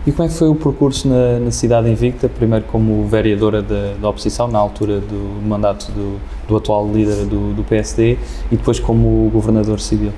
e 0.06 0.12
como 0.12 0.28
é 0.28 0.28
que 0.30 0.38
foi 0.38 0.50
o 0.50 0.56
percurso 0.56 1.08
na, 1.08 1.40
na 1.40 1.52
cidade 1.52 1.90
invicta, 1.90 2.28
primeiro 2.28 2.66
como 2.66 3.08
vereadora 3.08 3.62
da, 3.62 3.94
da 3.94 4.10
oposição, 4.10 4.50
na 4.50 4.60
altura 4.60 5.00
do 5.00 5.42
mandato 5.42 5.90
do, 5.94 6.20
do 6.46 6.58
atual 6.58 6.92
líder 6.92 7.26
do, 7.26 7.54
do, 7.54 7.64
PSD, 7.64 8.18
e 8.52 8.58
depois 8.58 8.82
como 8.82 9.30
governador 9.32 9.80
civil? 9.80 10.12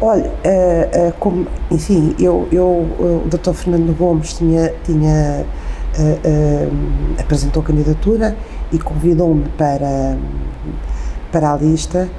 Olha, 0.00 0.28
uh, 0.28 1.08
uh, 1.08 1.12
como, 1.18 1.46
enfim, 1.70 2.14
eu, 2.18 2.46
eu, 2.52 2.66
o 2.66 3.28
Dr. 3.30 3.54
Fernando 3.54 3.96
Gomes 3.96 4.34
tinha, 4.34 4.70
tinha 4.84 5.46
uh, 5.98 7.18
apresentou 7.18 7.62
candidatura 7.62 8.36
e 8.70 8.78
convidou-me 8.78 9.48
para, 9.56 10.18
para 11.32 11.54
a 11.54 11.56
lista. 11.56 12.10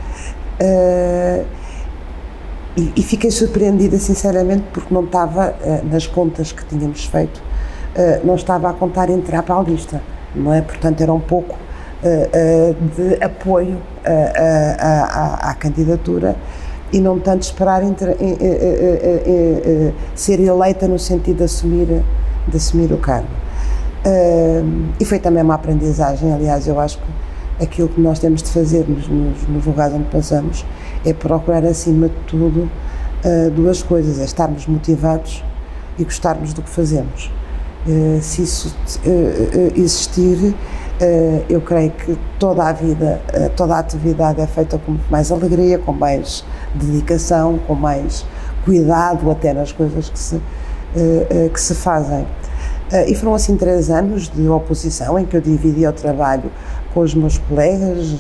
E, 2.76 2.94
e, 2.96 3.04
fiquei 3.04 3.30
surpreendida, 3.30 3.98
sinceramente, 4.00 4.64
porque 4.74 4.92
não 4.92 5.04
estava, 5.04 5.56
nas 5.84 6.08
contas 6.08 6.52
que 6.52 6.66
tínhamos 6.66 7.06
feito, 7.06 7.42
não 8.24 8.36
estava 8.36 8.70
a 8.70 8.74
contar 8.74 9.10
entrar 9.10 9.42
para 9.44 9.56
a 9.56 9.62
lista, 9.62 10.02
não 10.36 10.54
é? 10.54 10.62
Portanto, 10.62 11.02
era 11.02 11.12
um 11.12 11.20
pouco 11.20 11.58
de 12.96 13.24
apoio 13.24 13.78
à, 14.06 15.50
à, 15.50 15.54
candidatura 15.56 16.36
e 16.92 17.00
não 17.00 17.20
tanto 17.20 17.44
esperar 17.44 17.84
entre, 17.84 18.16
ser 20.16 20.40
eleita 20.40 20.88
no 20.88 20.98
sentido 20.98 21.38
de 21.38 21.44
assumir, 21.44 22.04
de 22.48 22.58
assumir 22.58 22.92
o 22.94 22.98
cargo. 22.98 23.28
e 25.00 25.06
foi 25.06 25.20
também 25.20 25.44
uma 25.44 25.56
aprendizagem, 25.56 26.34
aliás, 26.34 26.68
eu 26.68 26.80
acho 26.80 26.98
que 26.98 27.64
aquilo 27.64 27.90
que 27.90 28.00
nós 28.00 28.20
temos 28.20 28.42
de 28.42 28.50
fazer 28.50 28.88
nos, 28.88 29.08
nos, 29.08 29.48
nos 29.48 29.66
lugares 29.66 29.96
onde 29.96 30.06
passamos 30.06 30.66
é 31.06 31.14
procurar, 31.14 31.66
acima 31.66 32.08
de 32.08 32.16
tudo, 32.28 32.70
uh, 33.24 33.52
duas 33.52 33.82
coisas: 33.84 34.20
é 34.20 34.26
estarmos 34.26 34.68
motivados 34.68 35.44
e 35.98 36.04
gostarmos 36.04 36.54
do 36.54 36.62
que 36.62 36.70
fazemos. 36.70 37.32
Uh, 37.86 38.22
se 38.22 38.44
isso 38.44 38.76
uh, 39.06 39.80
existir, 39.80 40.54
eu 41.48 41.62
creio 41.62 41.92
que 41.92 42.18
toda 42.40 42.64
a 42.64 42.74
vida, 42.74 43.22
toda 43.56 43.76
a 43.76 43.80
atividade 43.80 44.42
é 44.42 44.48
feita 44.48 44.80
com 44.80 44.98
mais 45.10 45.32
alegria, 45.32 45.78
com 45.78 45.94
mais 45.94 46.44
dedicação, 46.74 47.60
com 47.68 47.76
mais 47.76 48.26
cuidado 48.66 49.30
até 49.30 49.54
nas 49.54 49.72
coisas 49.72 50.10
que 50.10 50.20
se, 50.20 50.42
que 51.54 51.62
se 51.62 51.76
fazem. 51.76 52.26
e 53.08 53.16
foram 53.16 53.36
assim 53.36 53.56
três 53.56 53.90
anos 53.90 54.30
de 54.30 54.48
oposição 54.50 55.20
em 55.20 55.26
que 55.26 55.38
eu 55.38 55.42
dividia 55.42 55.90
o 55.90 55.94
trabalho 55.94 56.52
com 56.94 57.02
os 57.02 57.14
meus 57.14 57.38
colegas. 57.38 58.18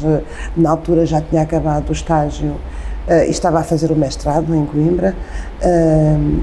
Na 0.55 0.69
altura 0.71 1.05
já 1.05 1.19
tinha 1.19 1.41
acabado 1.41 1.89
o 1.89 1.91
estágio 1.91 2.55
e 3.09 3.29
estava 3.31 3.59
a 3.59 3.63
fazer 3.63 3.91
o 3.91 3.95
mestrado 3.95 4.53
em 4.53 4.65
Coimbra 4.65 5.15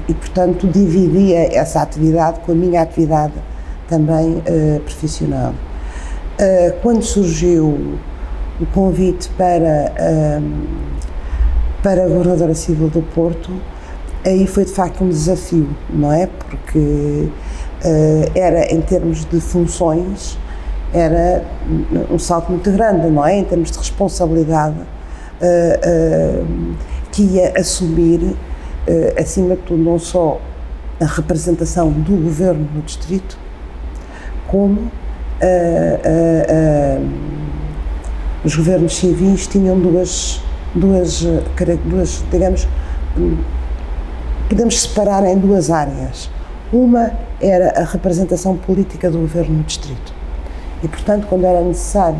e, 0.07 0.13
portanto, 0.13 0.67
dividia 0.67 1.55
essa 1.55 1.81
atividade 1.81 2.41
com 2.41 2.51
a 2.51 2.55
minha 2.55 2.81
atividade 2.81 3.33
também 3.87 4.43
profissional. 4.83 5.53
Quando 6.81 7.01
surgiu 7.01 7.97
o 8.59 8.65
convite 8.73 9.29
para, 9.37 9.93
para 11.81 12.03
a 12.03 12.07
Governadora 12.07 12.53
Civil 12.53 12.89
do 12.89 13.01
Porto, 13.01 13.51
aí 14.25 14.45
foi 14.47 14.65
de 14.65 14.71
facto 14.71 15.03
um 15.03 15.09
desafio, 15.09 15.69
não 15.89 16.11
é? 16.11 16.27
Porque 16.27 17.29
era 18.33 18.73
em 18.73 18.81
termos 18.81 19.25
de 19.25 19.39
funções 19.39 20.37
era 20.93 21.43
um 22.09 22.17
salto 22.17 22.49
muito 22.51 22.71
grande, 22.71 23.07
não 23.07 23.25
é? 23.25 23.37
Em 23.37 23.43
termos 23.43 23.69
de 23.69 23.77
responsabilidade 23.77 24.77
uh, 24.79 26.75
que 27.11 27.23
ia 27.23 27.53
assumir, 27.57 28.35
acima 29.19 29.55
de 29.55 29.61
tudo, 29.63 29.83
não 29.83 29.97
só 29.97 30.39
a 30.99 31.05
representação 31.05 31.91
do 31.91 32.23
governo 32.23 32.67
no 32.73 32.81
distrito, 32.81 33.37
como 34.47 34.91
os 38.43 38.55
governos 38.55 38.95
civis 38.95 39.47
tinham 39.47 39.79
duas, 39.79 40.41
duas, 40.73 41.25
duas, 41.85 42.23
digamos, 42.31 42.67
podemos 44.49 44.81
separar 44.81 45.25
em 45.25 45.37
duas 45.37 45.69
áreas. 45.69 46.29
Uma 46.71 47.11
era 47.41 47.81
a 47.81 47.83
representação 47.83 48.57
política 48.57 49.09
do 49.09 49.19
governo 49.19 49.57
no 49.57 49.63
distrito. 49.63 50.13
E, 50.83 50.87
portanto, 50.87 51.27
quando 51.27 51.45
era 51.45 51.61
necessário 51.61 52.19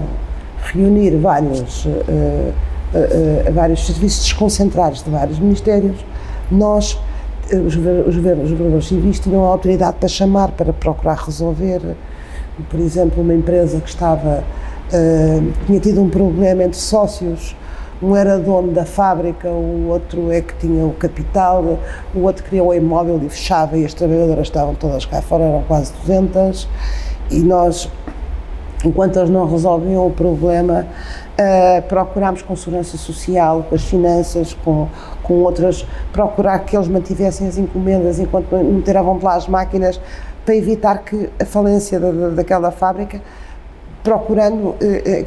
reunir 0.64 1.16
vários, 1.18 1.86
uh, 1.86 1.90
uh, 1.90 3.50
uh, 3.50 3.54
vários 3.54 3.86
serviços 3.86 4.24
desconcentrados 4.26 5.04
de 5.04 5.10
vários 5.10 5.40
ministérios, 5.40 5.98
nós, 6.52 6.98
os, 7.52 7.76
os, 7.76 8.16
os 8.16 8.18
governadores 8.18 8.88
civis, 8.88 9.20
tinham 9.20 9.46
a 9.46 9.50
autoridade 9.50 9.98
para 10.00 10.10
chamar, 10.10 10.52
para 10.52 10.74
procurar 10.74 11.18
resolver. 11.18 11.82
Por 12.70 12.80
exemplo, 12.80 13.22
uma 13.22 13.34
empresa 13.34 13.80
que 13.80 13.90
estava, 13.90 14.44
tinha 15.66 15.80
tido 15.80 16.02
um 16.02 16.10
problema 16.10 16.64
entre 16.64 16.78
sócios, 16.78 17.56
um 18.02 18.16
era 18.16 18.38
dono 18.38 18.72
da 18.72 18.86
fábrica, 18.86 19.48
o 19.50 19.88
outro 19.88 20.32
é 20.32 20.42
que 20.42 20.54
tinha 20.56 20.86
o 20.86 20.94
capital, 20.94 21.80
o 22.14 22.20
outro 22.20 22.44
criou 22.44 22.70
o 22.70 22.74
imóvel 22.74 23.20
e 23.24 23.30
fechava 23.30 23.78
e 23.78 23.86
as 23.86 23.94
trabalhadoras 23.94 24.48
estavam 24.48 24.76
todas 24.76 25.06
cá 25.06 25.22
fora, 25.22 25.44
eram 25.44 25.64
quase 25.64 25.94
200, 26.06 26.68
e 27.32 27.40
nós 27.40 27.90
enquanto 28.84 29.18
eles 29.18 29.30
não 29.30 29.50
resolviam 29.50 30.06
o 30.06 30.12
problema, 30.12 30.86
uh, 31.40 31.82
procurámos 31.84 32.42
com 32.42 32.56
segurança 32.56 32.98
social, 32.98 33.66
com 33.68 33.76
as 33.76 33.84
finanças, 33.84 34.54
com, 34.54 34.88
com 35.24 35.34
outras, 35.36 35.86
procurar 36.12 36.60
que 36.60 36.76
eles 36.76 36.88
mantivessem 36.88 37.48
as 37.48 37.58
encomendas 37.58 38.20
enquanto 38.20 38.52
não 38.52 38.82
tiravam 38.82 39.20
lá 39.22 39.36
as 39.36 39.48
máquinas, 39.48 40.00
para 40.46 40.56
evitar 40.56 41.04
que 41.04 41.30
a 41.40 41.46
falência 41.46 42.00
da, 42.00 42.12
da, 42.12 42.30
daquela 42.30 42.72
fábrica, 42.72 43.20
procurando 44.04 44.70
uh, 44.70 44.78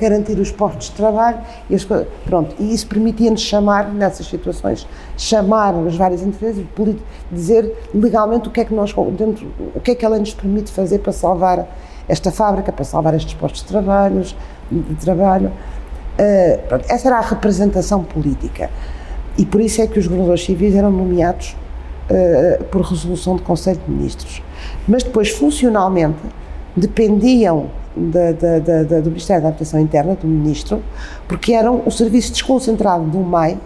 garantir 0.01 0.39
os 0.39 0.53
postos 0.53 0.87
de 0.87 0.93
trabalho 0.93 1.39
e 1.69 1.75
as 1.75 1.85
coisas. 1.85 2.07
Pronto, 2.25 2.55
e 2.61 2.73
isso 2.73 2.87
permitia-nos 2.87 3.41
chamar, 3.41 3.93
nessas 3.93 4.27
situações, 4.29 4.87
chamar 5.17 5.75
as 5.87 5.97
várias 5.97 6.23
empresas, 6.23 6.65
dizer 7.31 7.75
legalmente 7.93 8.49
o 8.49 8.53
que 8.53 8.61
é 8.61 8.65
que 8.65 8.73
nós, 8.73 8.95
dentro, 9.17 9.49
o 9.75 9.81
que 9.81 9.91
é 9.91 9.95
que 9.97 10.05
ela 10.05 10.19
nos 10.19 10.33
permite 10.33 10.71
fazer 10.71 11.01
para 11.01 11.13
salvar 11.13 11.67
esta 12.09 12.33
fábrica 12.33 12.73
para 12.73 12.85
salvar 12.85 13.15
estes 13.15 13.35
postos 13.35 13.63
de, 13.63 13.69
trabalhos, 13.69 14.35
de 14.71 14.95
trabalho. 14.95 15.53
Uh, 16.19 16.59
pronto, 16.67 16.85
essa 16.89 17.09
era 17.09 17.19
a 17.19 17.21
representação 17.21 18.03
política. 18.03 18.71
E 19.37 19.45
por 19.45 19.61
isso 19.61 19.81
é 19.81 19.87
que 19.87 19.99
os 19.99 20.07
governadores 20.07 20.45
civis 20.45 20.75
eram 20.75 20.91
nomeados 20.91 21.55
uh, 22.11 22.65
por 22.65 22.81
resolução 22.83 23.37
do 23.37 23.43
Conselho 23.43 23.81
de 23.85 23.91
Ministros. 23.91 24.43
Mas 24.89 25.03
depois, 25.03 25.31
funcionalmente, 25.31 26.19
dependiam 26.75 27.67
da, 27.95 28.33
da, 28.33 28.59
da, 28.83 29.01
do 29.01 29.11
Ministério 29.11 29.43
da 29.43 29.49
Administração 29.49 29.81
Interna, 29.81 30.15
do 30.15 30.27
Ministro, 30.27 30.83
porque 31.27 31.53
eram 31.53 31.83
o 31.85 31.91
serviço 31.91 32.33
desconcentrado 32.33 33.05
do 33.05 33.19
MAI 33.19 33.59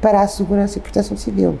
para 0.00 0.20
a 0.22 0.26
Segurança 0.28 0.78
e 0.78 0.80
Proteção 0.80 1.16
Civil. 1.16 1.58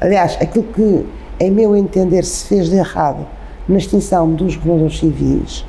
Aliás, 0.00 0.36
aquilo 0.40 0.64
que, 0.64 1.06
em 1.40 1.50
meu 1.50 1.74
entender, 1.74 2.24
se 2.24 2.46
fez 2.46 2.68
de 2.68 2.76
errado 2.76 3.26
na 3.68 3.78
extinção 3.78 4.30
dos 4.32 4.56
governadores 4.56 4.98
civis, 4.98 5.64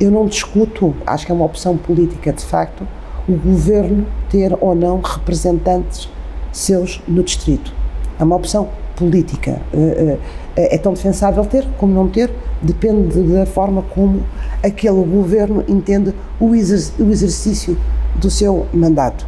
eu 0.00 0.10
não 0.10 0.26
discuto, 0.26 0.94
acho 1.06 1.26
que 1.26 1.32
é 1.32 1.34
uma 1.34 1.44
opção 1.44 1.76
política 1.76 2.32
de 2.32 2.44
facto, 2.44 2.86
o 3.28 3.32
governo 3.32 4.06
ter 4.30 4.56
ou 4.60 4.74
não 4.74 5.00
representantes 5.00 6.08
seus 6.52 7.02
no 7.06 7.22
distrito. 7.22 7.72
É 8.18 8.24
uma 8.24 8.36
opção 8.36 8.68
política. 8.96 9.60
Eh, 10.58 10.74
é 10.74 10.78
tão 10.78 10.92
defensável 10.92 11.46
ter 11.46 11.64
como 11.78 11.94
não 11.94 12.08
ter, 12.08 12.28
depende 12.60 13.22
da 13.22 13.46
forma 13.46 13.82
como 13.94 14.24
aquele 14.60 15.04
governo 15.04 15.64
entende 15.68 16.12
o 16.40 16.52
exercício 16.52 17.78
do 18.16 18.28
seu 18.28 18.66
mandato. 18.74 19.24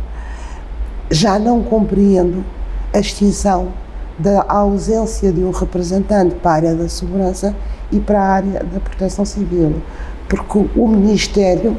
Já 1.09 1.39
não 1.39 1.63
compreendo 1.63 2.45
a 2.93 2.99
extinção 2.99 3.69
da 4.19 4.45
ausência 4.49 5.33
de 5.33 5.45
um 5.45 5.53
representante 5.53 6.35
para 6.35 6.51
a 6.51 6.55
área 6.55 6.75
da 6.75 6.89
segurança 6.89 7.55
e 7.93 8.01
para 8.01 8.21
a 8.21 8.29
área 8.29 8.65
da 8.65 8.81
proteção 8.81 9.25
civil, 9.25 9.77
porque 10.29 10.67
o 10.77 10.89
Ministério, 10.89 11.77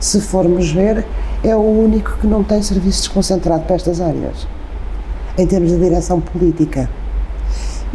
se 0.00 0.18
formos 0.18 0.72
ver, 0.72 1.04
é 1.42 1.54
o 1.54 1.60
único 1.60 2.16
que 2.16 2.26
não 2.26 2.42
tem 2.42 2.62
serviços 2.62 3.06
concentrados 3.06 3.66
para 3.66 3.76
estas 3.76 4.00
áreas, 4.00 4.48
em 5.36 5.46
termos 5.46 5.70
de 5.70 5.78
direção 5.78 6.22
política. 6.22 6.88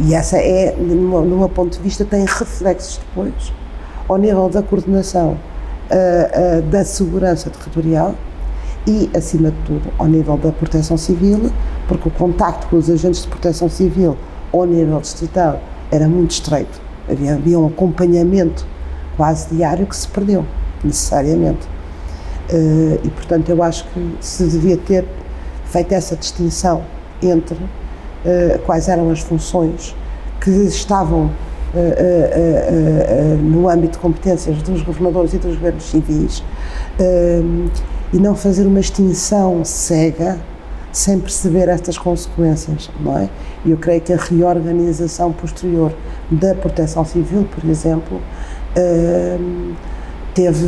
E 0.02 0.14
essa 0.14 0.38
é, 0.38 0.74
no 0.76 1.22
meu 1.22 1.48
ponto 1.48 1.76
de 1.76 1.82
vista, 1.82 2.04
tem 2.06 2.24
reflexos 2.24 2.98
depois 2.98 3.52
ao 4.08 4.16
nível 4.16 4.48
da 4.48 4.62
coordenação 4.62 5.32
uh, 5.32 6.58
uh, 6.58 6.62
da 6.62 6.84
segurança 6.84 7.50
territorial 7.50 8.14
e, 8.86 9.10
acima 9.14 9.50
de 9.50 9.56
tudo, 9.66 9.92
ao 9.98 10.06
nível 10.06 10.38
da 10.38 10.50
proteção 10.50 10.96
civil, 10.96 11.52
porque 11.86 12.08
o 12.08 12.10
contacto 12.10 12.66
com 12.68 12.76
os 12.76 12.88
agentes 12.88 13.22
de 13.22 13.28
proteção 13.28 13.68
civil 13.68 14.16
ao 14.52 14.64
nível 14.64 15.00
distrital 15.00 15.60
era 15.92 16.08
muito 16.08 16.30
estreito. 16.30 16.80
Havia, 17.08 17.34
havia 17.34 17.58
um 17.58 17.66
acompanhamento 17.66 18.66
quase 19.18 19.54
diário 19.54 19.86
que 19.86 19.94
se 19.94 20.08
perdeu, 20.08 20.46
necessariamente. 20.82 21.68
Uh, 22.50 22.98
e, 23.04 23.10
portanto, 23.10 23.50
eu 23.50 23.62
acho 23.62 23.84
que 23.84 24.16
se 24.20 24.44
devia 24.44 24.78
ter 24.78 25.04
feito 25.66 25.92
essa 25.92 26.16
distinção 26.16 26.82
entre 27.22 27.58
quais 28.66 28.88
eram 28.88 29.10
as 29.10 29.20
funções 29.20 29.94
que 30.40 30.50
estavam 30.50 31.30
uh, 31.74 33.36
no 33.42 33.68
âmbito 33.68 33.94
de 33.94 33.98
competências 33.98 34.62
dos 34.62 34.82
governadores 34.82 35.34
e 35.34 35.38
dos 35.38 35.54
governos 35.54 35.84
civis 35.84 36.42
e 38.12 38.18
não 38.18 38.34
fazer 38.34 38.66
uma 38.66 38.80
extinção 38.80 39.64
cega 39.64 40.38
sem 40.92 41.20
perceber 41.20 41.68
estas 41.68 41.96
consequências, 41.96 42.90
não 42.98 43.16
é? 43.16 43.28
Eu 43.64 43.76
creio 43.76 44.00
que 44.00 44.12
a 44.12 44.16
reorganização 44.16 45.32
posterior 45.32 45.92
da 46.30 46.52
proteção 46.54 47.04
civil, 47.04 47.46
por 47.54 47.68
exemplo, 47.70 48.20
teve, 50.34 50.66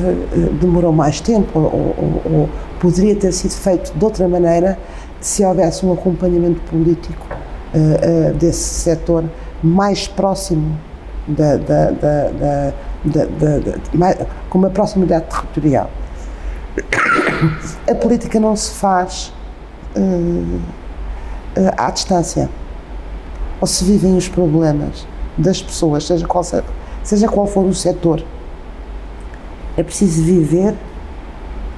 demorou 0.60 0.92
mais 0.92 1.20
tempo 1.20 1.58
ou, 1.58 1.64
ou, 1.64 2.22
ou, 2.32 2.48
poderia 2.80 3.16
ter 3.16 3.32
sido 3.32 3.52
feito 3.52 3.92
de 3.96 4.04
outra 4.04 4.28
maneira 4.28 4.78
se 5.20 5.44
houvesse 5.44 5.84
um 5.86 5.92
acompanhamento 5.92 6.60
político 6.62 7.26
uh, 7.74 8.34
desse 8.34 8.80
setor 8.80 9.24
mais 9.62 10.08
próximo 10.08 10.78
da, 11.26 11.56
da, 11.56 11.90
da, 11.90 12.74
com 14.48 14.58
uma 14.58 14.70
proximidade 14.70 15.26
territorial. 15.26 15.90
A 17.88 17.94
política 17.94 18.38
não 18.40 18.56
se 18.56 18.74
faz 18.74 19.32
uh, 19.96 20.60
à 21.76 21.90
distância. 21.90 22.48
Ou 23.60 23.66
se 23.66 23.84
vivem 23.84 24.16
os 24.16 24.28
problemas 24.28 25.06
das 25.38 25.62
pessoas, 25.62 26.04
seja 26.04 26.26
qual, 26.26 26.44
seja 27.02 27.28
qual 27.28 27.46
for 27.46 27.64
o 27.64 27.74
setor. 27.74 28.24
É 29.76 29.82
preciso 29.82 30.22
viver 30.22 30.74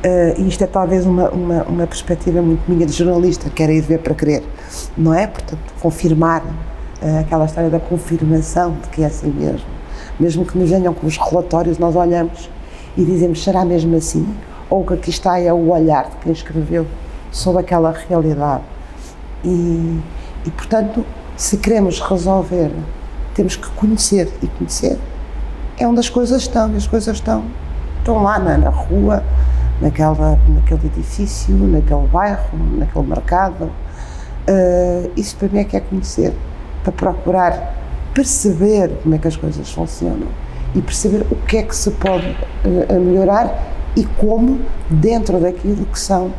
Uh, 0.05 0.39
e 0.39 0.49
isto 0.49 0.63
é 0.63 0.67
talvez 0.67 1.07
uma, 1.07 1.31
uma, 1.31 1.63
uma, 1.63 1.87
perspectiva 1.87 2.43
muito 2.43 2.71
minha 2.71 2.85
de 2.85 2.93
jornalista, 2.93 3.49
quero 3.49 3.73
ir 3.73 3.81
ver 3.81 4.01
para 4.01 4.15
crer, 4.15 4.43
não 4.99 5.15
é? 5.15 5.27
Portanto, 5.27 5.63
confirmar 5.81 6.43
uh, 6.43 7.21
aquela 7.21 7.47
história 7.47 7.71
da 7.71 7.81
confirmação 7.81 8.77
de 8.83 8.89
que 8.91 9.03
é 9.03 9.07
assim 9.07 9.31
mesmo. 9.31 9.67
Mesmo 10.21 10.45
que 10.45 10.59
nos 10.59 10.69
venham 10.69 10.93
com 10.93 11.07
os 11.07 11.17
relatórios, 11.17 11.79
nós 11.79 11.97
olhamos 11.97 12.51
e 12.99 13.03
dizemos: 13.03 13.43
será 13.43 13.65
mesmo 13.65 13.97
assim? 13.97 14.29
Ou 14.69 14.83
o 14.83 14.87
que 14.87 14.93
aqui 14.93 15.09
está 15.09 15.41
é 15.41 15.51
o 15.51 15.71
olhar 15.71 16.11
de 16.11 16.17
quem 16.17 16.33
escreveu 16.33 16.87
sobre 17.33 17.63
aquela 17.63 17.91
realidade. 17.91 18.63
E, 19.43 20.01
e 20.45 20.51
portanto, 20.51 21.03
se 21.35 21.57
queremos 21.57 21.99
resolver, 22.01 22.71
temos 23.35 23.57
que 23.57 23.69
conhecer. 23.71 24.31
E 24.43 24.49
conhecer 24.49 24.99
é 25.79 25.89
onde 25.89 26.01
as 26.01 26.11
coisas 26.11 26.43
estão, 26.43 26.71
e 26.75 26.77
as 26.77 26.87
coisas 26.87 27.17
estão, 27.17 27.43
estão 28.01 28.23
lá 28.23 28.39
na, 28.39 28.59
na 28.59 28.69
rua 28.69 29.25
naquela, 29.85 30.39
naquele 30.49 30.87
edifício, 30.87 31.55
naquele 31.55 32.07
bairro, 32.07 32.59
naquele 32.79 33.07
mercado. 33.07 33.71
Uh, 34.49 35.11
isso 35.17 35.37
para 35.37 35.49
mim 35.49 35.59
é 35.59 35.65
que 35.65 35.77
é 35.77 35.81
conhecer, 35.81 36.33
para 36.83 36.93
procurar 36.93 37.75
perceber 38.15 38.91
como 39.03 39.15
é 39.15 39.19
que 39.19 39.29
as 39.29 39.37
coisas 39.37 39.71
funcionam 39.71 40.29
e 40.75 40.81
perceber 40.81 41.27
o 41.31 41.37
que 41.37 41.59
é 41.59 41.63
que 41.63 41.75
se 41.75 41.91
pode 41.93 42.27
uh, 42.65 43.01
melhorar 43.01 43.73
e 43.97 44.05
como 44.05 44.61
dentro 44.91 45.39
daquilo 45.39 45.85
que 45.87 45.99
são 45.99 46.33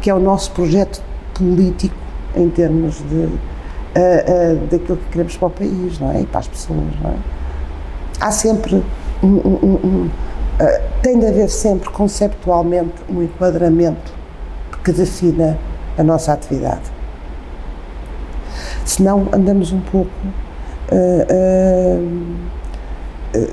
que 0.00 0.08
é 0.08 0.14
o 0.14 0.18
nosso 0.18 0.50
projeto 0.52 1.02
político 1.34 1.94
em 2.34 2.48
termos 2.48 2.96
de 3.08 3.16
uh, 3.16 3.28
uh, 3.28 4.66
daquilo 4.70 4.96
que 4.96 5.10
queremos 5.10 5.36
para 5.36 5.48
o 5.48 5.50
país, 5.50 5.98
não 5.98 6.10
é? 6.10 6.22
E 6.22 6.26
para 6.26 6.40
as 6.40 6.48
pessoas, 6.48 6.78
não 7.02 7.10
é? 7.10 7.16
Há 8.20 8.30
sempre 8.30 8.82
um, 9.22 9.26
um, 9.26 9.80
um 9.84 10.10
tem 11.02 11.18
de 11.18 11.26
haver 11.26 11.50
sempre 11.50 11.90
conceptualmente 11.90 12.94
um 13.08 13.22
enquadramento 13.22 14.12
que 14.82 14.92
defina 14.92 15.58
a 15.98 16.02
nossa 16.02 16.32
atividade. 16.32 16.82
Senão 18.84 19.28
andamos 19.32 19.72
um 19.72 19.80
pouco 19.80 20.10
uh, 20.92 22.02
uh, 23.36 23.52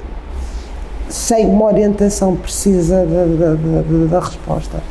sem 1.10 1.46
uma 1.46 1.66
orientação 1.66 2.36
precisa 2.36 3.06
da, 3.06 3.26
da, 3.26 4.08
da, 4.08 4.20
resposta. 4.20 4.82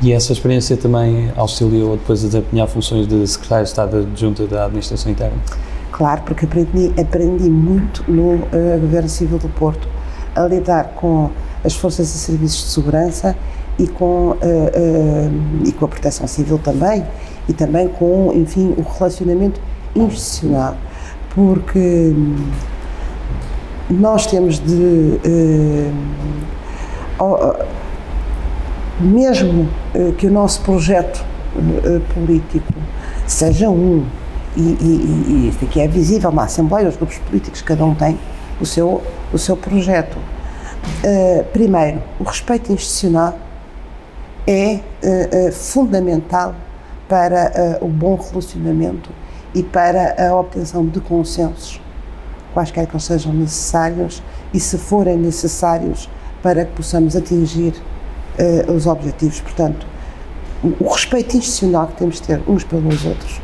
E 0.00 0.12
essa 0.12 0.32
experiência 0.32 0.76
também 0.76 1.30
auxiliou 1.36 1.96
depois 1.96 2.24
a 2.24 2.28
desempenhar 2.28 2.68
funções 2.68 3.06
de 3.06 3.26
secretário 3.26 3.64
de 3.64 3.70
Estado 3.70 3.96
adjunta 3.98 4.46
da 4.46 4.64
Administração 4.64 5.10
Interna? 5.10 5.36
Claro, 5.90 6.22
porque 6.22 6.44
aprendi, 6.44 6.92
aprendi 6.98 7.50
muito 7.50 8.04
no 8.08 8.38
Governo 8.80 9.08
Civil 9.08 9.38
do 9.38 9.48
Porto 9.48 9.88
a 10.34 10.46
lidar 10.46 10.92
com 10.94 11.30
as 11.64 11.74
forças 11.74 12.14
e 12.14 12.18
serviços 12.18 12.64
de 12.64 12.70
segurança 12.70 13.36
e 13.78 13.86
com, 13.86 14.30
uh, 14.30 14.34
uh, 14.34 15.66
e 15.66 15.72
com 15.72 15.84
a 15.84 15.88
proteção 15.88 16.26
civil 16.26 16.58
também, 16.58 17.04
e 17.48 17.52
também 17.52 17.88
com, 17.88 18.32
enfim, 18.34 18.74
o 18.76 18.82
relacionamento 18.82 19.60
institucional, 19.94 20.76
porque 21.34 22.12
nós 23.88 24.26
temos 24.26 24.58
de. 24.58 25.20
Uh, 25.24 26.08
mesmo 29.00 29.68
que 30.18 30.26
o 30.26 30.30
nosso 30.30 30.60
projeto 30.62 31.24
político 32.14 32.72
seja 33.26 33.68
um, 33.68 34.04
e, 34.56 34.60
e, 34.60 35.52
e 35.60 35.64
aqui 35.64 35.80
é 35.80 35.88
visível 35.88 36.30
na 36.30 36.44
Assembleia, 36.44 36.88
os 36.88 36.96
grupos 36.96 37.18
políticos, 37.18 37.62
cada 37.62 37.84
um 37.84 37.94
tem 37.94 38.18
o 38.60 38.66
seu, 38.66 39.02
o 39.32 39.38
seu 39.38 39.56
projeto. 39.56 40.18
Uh, 40.18 41.44
primeiro, 41.52 42.02
o 42.18 42.24
respeito 42.24 42.72
institucional 42.72 43.38
é 44.46 44.80
uh, 45.02 45.48
uh, 45.48 45.52
fundamental 45.52 46.54
para 47.08 47.78
o 47.80 47.88
bom 47.88 48.16
relacionamento 48.16 49.10
e 49.54 49.62
para 49.62 50.28
a 50.28 50.34
obtenção 50.34 50.84
de 50.86 51.00
consensos, 51.00 51.80
quaisquer 52.52 52.86
que 52.86 53.00
sejam 53.00 53.32
necessários 53.32 54.22
e, 54.52 54.60
se 54.60 54.76
forem 54.76 55.16
necessários, 55.16 56.08
para 56.42 56.66
que 56.66 56.72
possamos 56.72 57.16
atingir 57.16 57.72
os 58.68 58.86
objetivos. 58.86 59.40
Portanto, 59.40 59.86
o, 60.62 60.86
respeito 60.86 61.34
institucional 61.34 61.86
que 61.86 61.96
temos 61.96 62.16
de 62.16 62.22
ter 62.24 62.42
uns 62.46 62.62
pelos 62.62 63.06
outros 63.06 63.40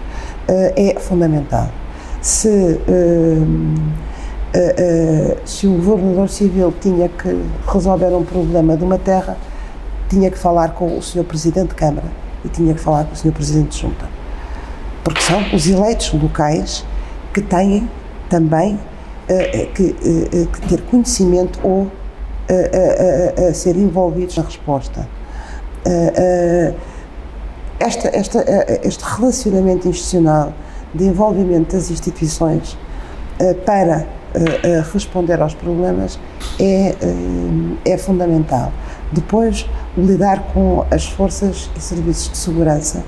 é 0.46 1.00
fundamental. 1.00 1.70
Se 2.20 2.78
Uh, 4.54 5.32
uh, 5.34 5.36
se 5.44 5.66
o 5.66 5.72
governador 5.82 6.28
civil 6.28 6.72
tinha 6.80 7.08
que 7.08 7.44
resolver 7.66 8.14
um 8.14 8.24
problema 8.24 8.76
de 8.76 8.84
uma 8.84 8.96
terra, 8.96 9.36
tinha 10.08 10.30
que 10.30 10.38
falar 10.38 10.74
com 10.74 10.96
o 10.96 11.02
senhor 11.02 11.24
presidente 11.24 11.70
de 11.70 11.74
Câmara 11.74 12.06
e 12.44 12.48
tinha 12.48 12.72
que 12.72 12.80
falar 12.80 13.04
com 13.04 13.14
o 13.14 13.16
senhor 13.16 13.34
presidente 13.34 13.70
de 13.70 13.82
Junta. 13.82 14.06
Porque 15.02 15.20
são 15.22 15.42
os 15.52 15.66
eleitos 15.66 16.12
locais 16.12 16.84
que 17.32 17.42
têm 17.42 17.90
também 18.30 18.74
uh, 18.74 19.72
que, 19.74 19.92
que, 19.92 20.68
ter 20.68 20.82
conhecimento 20.82 21.58
ou 21.64 21.90
ser 23.54 23.74
envolvidos 23.74 24.36
na 24.36 24.44
resposta. 24.44 25.08
Esta, 27.80 28.08
esta, 28.08 28.44
este 28.84 29.02
relacionamento 29.02 29.88
institucional 29.88 30.52
de 30.94 31.04
envolvimento 31.04 31.74
das 31.74 31.90
instituições 31.90 32.76
para 33.64 34.06
uh, 34.34 34.92
responder 34.92 35.40
aos 35.40 35.54
problemas 35.54 36.18
é, 36.58 36.94
uh, 37.02 37.78
é 37.84 37.96
fundamental. 37.96 38.72
Depois, 39.12 39.68
lidar 39.96 40.42
com 40.52 40.84
as 40.90 41.06
forças 41.06 41.70
e 41.76 41.80
serviços 41.80 42.32
de 42.32 42.36
segurança 42.36 43.04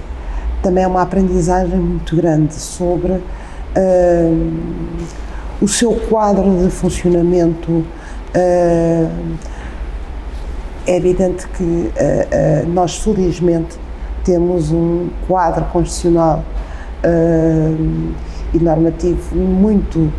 também 0.62 0.84
é 0.84 0.86
uma 0.86 1.02
aprendizagem 1.02 1.78
muito 1.78 2.16
grande 2.16 2.54
sobre 2.54 3.12
uh, 3.12 3.22
o 5.60 5.68
seu 5.68 5.92
quadro 6.08 6.64
de 6.64 6.70
funcionamento. 6.70 7.84
é 10.86 10.96
evidente 10.96 11.48
que 11.48 11.90
nós, 12.68 12.96
felizmente, 12.98 13.78
temos 14.26 14.72
um 14.72 15.08
quadro 15.28 15.64
constitucional 15.66 16.44
uh, 17.04 18.14
e 18.52 18.58
normativo 18.58 19.36
muito 19.36 19.98
uh, 20.00 20.12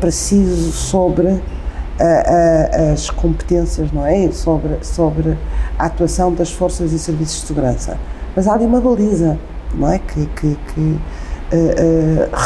preciso 0.00 0.72
sobre 0.72 1.40
as 2.92 3.10
competências, 3.10 3.92
não 3.92 4.06
é? 4.06 4.30
Sobre, 4.32 4.78
sobre 4.82 5.38
a 5.78 5.86
atuação 5.86 6.32
das 6.32 6.50
forças 6.50 6.92
e 6.92 6.98
serviços 6.98 7.42
de 7.42 7.46
segurança. 7.46 7.96
Mas 8.34 8.48
há 8.48 8.54
ali 8.54 8.66
uma 8.66 8.80
baliza, 8.80 9.38
não 9.74 9.92
é? 9.92 9.98
Que, 9.98 10.26
que, 10.26 10.56
que 10.74 10.98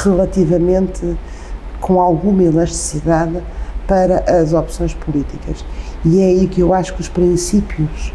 relativamente 0.05 1.17
com 1.81 2.01
alguma 2.01 2.43
elasticidade 2.43 3.41
para 3.87 4.19
as 4.41 4.53
opções 4.53 4.93
políticas. 4.93 5.65
E 6.05 6.21
é 6.21 6.27
aí 6.27 6.47
que 6.47 6.61
eu 6.61 6.75
acho 6.75 6.95
que 6.95 7.01
os 7.01 7.09
princípios 7.09 8.13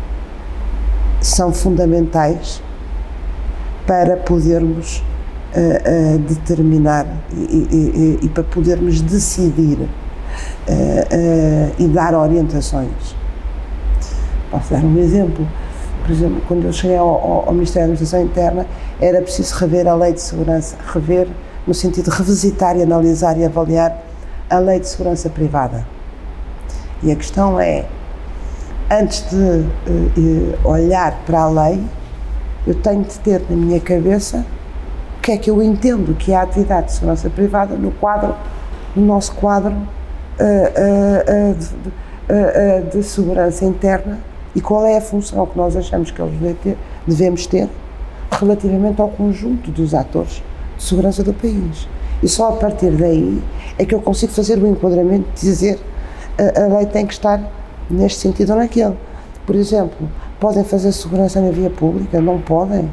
são 1.19 1.51
fundamentais 1.51 2.61
para 3.87 4.17
podermos 4.17 5.03
uh, 5.55 6.15
uh, 6.15 6.19
determinar 6.19 7.05
e, 7.31 7.37
e, 7.37 8.19
e, 8.23 8.29
para 8.29 8.43
podermos 8.43 9.01
decidir 9.01 9.79
uh, 9.79 9.89
e 11.77 11.87
dar 11.87 12.13
orientações. 12.15 13.15
Posso 14.49 14.73
dar 14.73 14.83
um 14.83 14.97
exemplo. 14.97 15.47
Por 16.03 16.11
exemplo, 16.11 16.41
quando 16.47 16.65
eu 16.65 16.73
cheguei 16.73 16.97
ao, 16.97 17.07
ao, 17.07 17.47
ao 17.47 17.53
Ministério 17.53 17.87
da 17.87 17.93
Administração 17.93 18.25
Interna, 18.25 18.67
era 18.99 19.21
preciso 19.21 19.55
rever 19.55 19.87
a 19.87 19.95
Lei 19.95 20.13
de 20.13 20.21
Segurança, 20.21 20.75
rever 20.93 21.27
no 21.65 21.73
sentido 21.73 22.11
de 22.11 22.17
revisitar 22.17 22.75
e 22.77 22.83
analisar 22.83 23.37
e 23.37 23.45
avaliar 23.45 24.03
a 24.49 24.59
Lei 24.59 24.79
de 24.79 24.87
Segurança 24.87 25.29
Privada. 25.29 25.87
E 27.01 27.11
a 27.11 27.15
questão 27.15 27.59
é, 27.59 27.85
antes 28.91 29.25
de 29.29 29.35
uh, 29.35 30.67
olhar 30.67 31.17
para 31.25 31.41
a 31.41 31.49
lei, 31.49 31.81
eu 32.67 32.75
tenho 32.75 33.03
de 33.03 33.17
ter 33.19 33.41
na 33.49 33.55
minha 33.55 33.79
cabeça 33.79 34.45
que 35.23 35.31
é 35.31 35.37
que 35.37 35.49
eu 35.49 35.63
entendo 35.63 36.13
que 36.13 36.33
é 36.33 36.35
a 36.35 36.41
atividade 36.41 36.87
de 36.87 36.91
segurança 36.91 37.29
privada 37.29 37.75
no 37.75 37.91
quadro, 37.91 38.35
no 38.93 39.05
nosso 39.05 39.33
quadro 39.35 39.71
uh, 39.71 39.77
uh, 41.49 42.83
de, 42.83 42.97
de, 42.97 43.03
segurança 43.03 43.63
interna 43.63 44.19
e 44.53 44.59
qual 44.59 44.85
é 44.85 44.97
a 44.97 45.01
função 45.01 45.45
que 45.45 45.57
nós 45.57 45.77
achamos 45.77 46.11
que 46.11 46.21
eles 46.21 46.57
devemos 47.07 47.47
ter 47.47 47.69
relativamente 48.31 48.99
ao 48.99 49.07
conjunto 49.07 49.71
dos 49.71 49.93
atores 49.93 50.43
de 50.77 50.83
segurança 50.83 51.23
do 51.23 51.33
país. 51.33 51.87
E 52.21 52.27
só 52.27 52.49
a 52.49 52.53
partir 52.57 52.91
daí 52.91 53.41
é 53.79 53.85
que 53.85 53.95
eu 53.95 54.01
consigo 54.01 54.33
fazer 54.33 54.57
o 54.57 54.67
enquadramento 54.67 55.25
de 55.35 55.41
dizer 55.41 55.79
a, 56.37 56.63
a 56.63 56.77
lei 56.77 56.85
tem 56.85 57.05
que 57.05 57.13
estar 57.13 57.41
neste 57.89 58.19
sentido 58.19 58.51
ou 58.51 58.57
naquele. 58.57 58.97
Por 59.45 59.55
exemplo, 59.55 60.09
podem 60.37 60.65
fazer 60.65 60.91
segurança 60.91 61.39
na 61.39 61.51
via 61.51 61.69
pública? 61.69 62.19
Não 62.19 62.41
podem. 62.41 62.89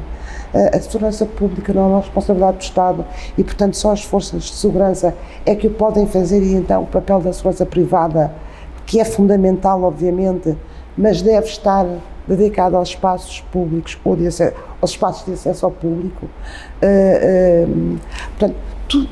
A, 0.53 0.79
segurança 0.79 1.25
pública 1.25 1.73
não 1.73 1.83
é 1.83 1.85
uma 1.87 1.99
responsabilidade 1.99 2.57
do 2.57 2.61
Estado 2.61 3.05
e, 3.37 3.43
portanto, 3.43 3.75
só 3.75 3.91
as 3.91 4.03
forças 4.03 4.43
de 4.43 4.53
segurança 4.53 5.15
é 5.45 5.55
que 5.55 5.67
o 5.67 5.71
podem 5.71 6.05
fazer 6.05 6.41
e 6.41 6.53
então 6.53 6.83
o 6.83 6.87
papel 6.87 7.21
da 7.21 7.31
segurança 7.31 7.65
privada, 7.65 8.33
que 8.85 8.99
é 8.99 9.05
fundamental, 9.05 9.81
obviamente, 9.83 10.57
mas 10.97 11.21
deve 11.21 11.47
estar 11.47 11.85
dedicado 12.27 12.75
aos 12.75 12.89
espaços 12.89 13.41
públicos 13.51 13.97
ou 14.03 14.15
de 14.15 14.27
acesso, 14.27 14.55
aos 14.81 14.91
espaços 14.91 15.25
de 15.25 15.33
acesso 15.33 15.65
ao 15.65 15.71
público. 15.71 16.25
Uh, 16.25 17.67
uh, 17.67 17.99
portanto, 18.37 18.55
tu, 18.87 19.07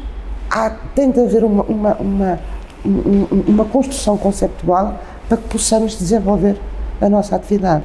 há, 0.50 0.72
tem 0.94 1.10
de 1.10 1.22
haver 1.22 1.44
uma, 1.44 1.64
uma, 1.64 1.94
uma 1.96 2.40
uma 2.84 3.66
construção 3.66 4.18
conceptual 4.18 5.00
para 5.28 5.38
que 5.38 5.48
possamos 5.50 5.98
desenvolver 5.98 6.58
a 7.02 7.10
nossa 7.10 7.36
atividade. 7.36 7.84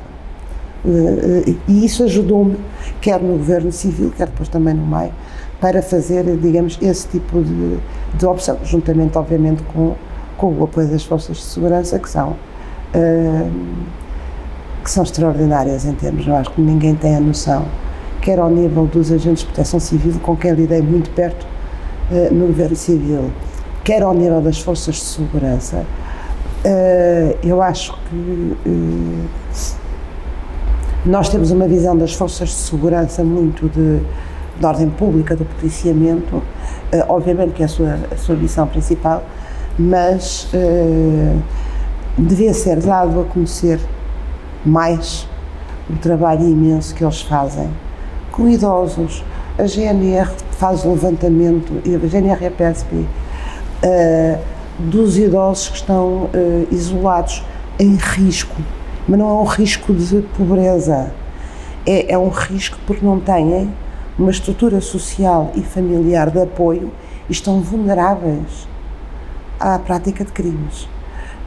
Eh, 0.87 1.45
eh, 1.49 1.55
e 1.67 1.85
isso 1.85 2.05
ajudou-me, 2.05 2.57
quer 3.01 3.21
no 3.21 3.39
governo 3.39 3.73
civil, 3.73 4.13
quer 4.17 4.27
depois 4.27 4.49
também 4.49 4.75
no 4.75 4.87
MEI, 4.87 5.11
para 5.61 5.81
fazer, 5.81 6.25
digamos, 6.37 6.79
esse 6.83 7.09
tipo 7.09 7.43
de, 7.43 7.79
de 8.15 8.27
opção, 8.27 8.59
juntamente, 8.65 9.17
obviamente, 9.17 9.63
com, 9.63 9.95
com 10.37 10.53
o 10.53 10.65
apoio 10.65 10.89
das 10.89 11.03
forças 11.03 11.39
de 11.39 11.43
segurança, 11.43 11.99
que 11.99 12.11
são, 12.11 12.31
uh, 12.31 13.51
que 14.83 14.91
são 14.91 15.03
extraordinárias 15.05 15.87
em 15.87 15.95
termos, 15.95 16.27
eu 16.27 16.37
acho 16.37 16.51
que 16.51 16.61
ninguém 16.61 16.95
tem 16.95 17.17
a 17.17 17.21
noção, 17.21 17.65
quer 18.21 18.39
ao 18.39 18.51
nível 18.51 18.85
dos 18.85 19.11
agentes 19.11 19.41
de 19.41 19.47
proteção 19.47 19.81
civil, 19.81 20.13
com 20.21 20.37
quem 20.37 20.53
lidei 20.53 20.83
muito 20.83 21.09
perto 21.11 21.47
no 22.31 22.49
governo 22.49 22.77
civil, 22.77 23.31
quer 23.83 24.03
ao 24.03 24.13
nível 24.13 24.43
das 24.43 24.61
forças 24.61 24.97
de 24.97 25.01
segurança, 25.01 25.87
eu 27.43 27.63
acho 27.63 27.99
que 28.11 28.57
nós 31.05 31.29
temos 31.29 31.51
uma 31.51 31.67
visão 31.67 31.97
das 31.97 32.15
forças 32.15 32.49
de 32.49 32.55
segurança 32.55 33.23
muito 33.23 33.69
de, 33.69 34.01
de 34.59 34.67
ordem 34.67 34.89
pública, 34.91 35.37
do 35.37 35.45
policiamento, 35.45 36.37
uh, 36.37 36.45
obviamente 37.09 37.53
que 37.53 37.63
é 37.63 37.67
a 37.67 37.69
sua, 37.69 37.99
a 38.11 38.17
sua 38.17 38.37
missão 38.37 38.67
principal, 38.67 39.25
mas 39.79 40.49
devia 42.17 42.55
ser 42.55 42.77
dado 42.81 43.21
a 43.21 43.25
conhecer 43.25 43.81
mais 44.65 45.29
o 45.91 45.97
trabalho 45.97 46.49
imenso 46.49 46.95
que 46.95 47.05
eles 47.05 47.21
fazem 47.23 47.69
com 48.31 48.49
idosos. 48.49 49.25
A 49.59 49.67
GNR 49.67 50.31
faz 50.53 50.85
o 50.85 50.91
levantamento, 50.91 51.73
a 51.85 52.07
GNR 52.09 52.43
e 52.43 52.47
a 52.47 52.51
PSP 52.51 52.95
uh, 52.97 54.39
dos 54.79 55.17
idosos 55.17 55.69
que 55.69 55.77
estão 55.77 56.25
uh, 56.25 56.67
isolados 56.71 57.45
em 57.79 57.95
risco, 57.97 58.57
mas 59.09 59.19
não 59.19 59.29
é 59.29 59.33
um 59.33 59.45
risco 59.45 59.93
de 59.93 60.23
pobreza, 60.37 61.13
é, 61.87 62.13
é 62.13 62.19
um 62.19 62.29
risco 62.29 62.79
porque 62.87 63.05
não 63.05 63.21
têm 63.21 63.71
uma 64.19 64.31
estrutura 64.31 64.81
social 64.81 65.51
e 65.55 65.63
familiar 65.63 66.31
de 66.31 66.41
apoio 66.41 66.91
e 67.29 67.33
estão 67.33 67.61
vulneráveis 67.61 68.69
à 69.59 69.79
prática 69.79 70.25
de 70.25 70.33
crimes. 70.33 70.89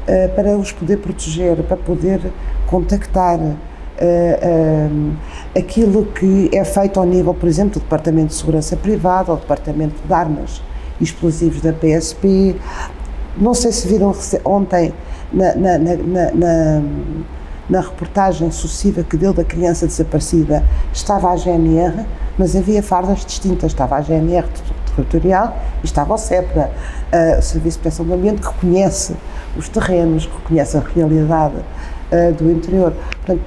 Uh, 0.08 0.34
para 0.36 0.58
os 0.58 0.72
poder 0.72 0.98
proteger, 0.98 1.58
para 1.63 1.76
poder 1.76 2.32
contactar 2.67 3.38
uh, 3.39 3.52
uh, 3.52 5.12
aquilo 5.58 6.06
que 6.06 6.50
é 6.54 6.63
feito 6.63 7.00
ao 7.00 7.06
nível, 7.06 7.34
por 7.34 7.48
exemplo, 7.48 7.74
do 7.74 7.82
Departamento 7.82 8.28
de 8.28 8.36
Segurança 8.36 8.78
Privada, 8.78 9.32
ou 9.32 9.38
do 9.38 9.41
Departamento 9.41 9.96
de 10.06 10.13
Armas 10.13 10.62
explosivos 11.00 11.62
da 11.62 11.74
PSP. 11.74 12.56
Não 13.38 13.54
sei 13.54 13.72
se 13.72 13.88
viram 13.88 14.15
ontem 14.46 14.93
na, 15.32 15.56
na, 15.56 15.78
na, 15.78 15.96
na, 16.34 16.82
na 17.69 17.82
reportagem 17.82 18.49
sucessiva 18.51 19.03
que 19.03 19.17
deu 19.17 19.34
da 19.34 19.43
criança 19.43 19.86
desaparecida, 19.86 20.63
estava 20.93 21.32
a 21.32 21.36
GNR, 21.36 22.06
mas 22.38 22.56
havia 22.56 22.82
fardas 22.82 23.25
distintas. 23.25 23.71
Estava 23.71 23.97
a 23.97 24.01
GNR 24.01 24.47
territorial 24.95 25.58
e 25.84 25.86
estava 25.86 26.13
o 26.13 26.17
CEPRA, 26.17 26.71
uh, 27.13 27.39
o 27.39 27.41
Serviço 27.41 27.77
de 27.77 27.84
Proteção 27.84 28.06
do 28.06 28.13
Ambiente, 28.13 28.41
que 28.41 28.53
conhece 28.56 29.15
os 29.56 29.69
terrenos, 29.69 30.25
que 30.25 30.41
conhece 30.41 30.77
a 30.77 30.82
realidade 30.82 31.56
uh, 31.56 32.34
do 32.34 32.51
interior. 32.51 32.93
Portanto, 33.25 33.41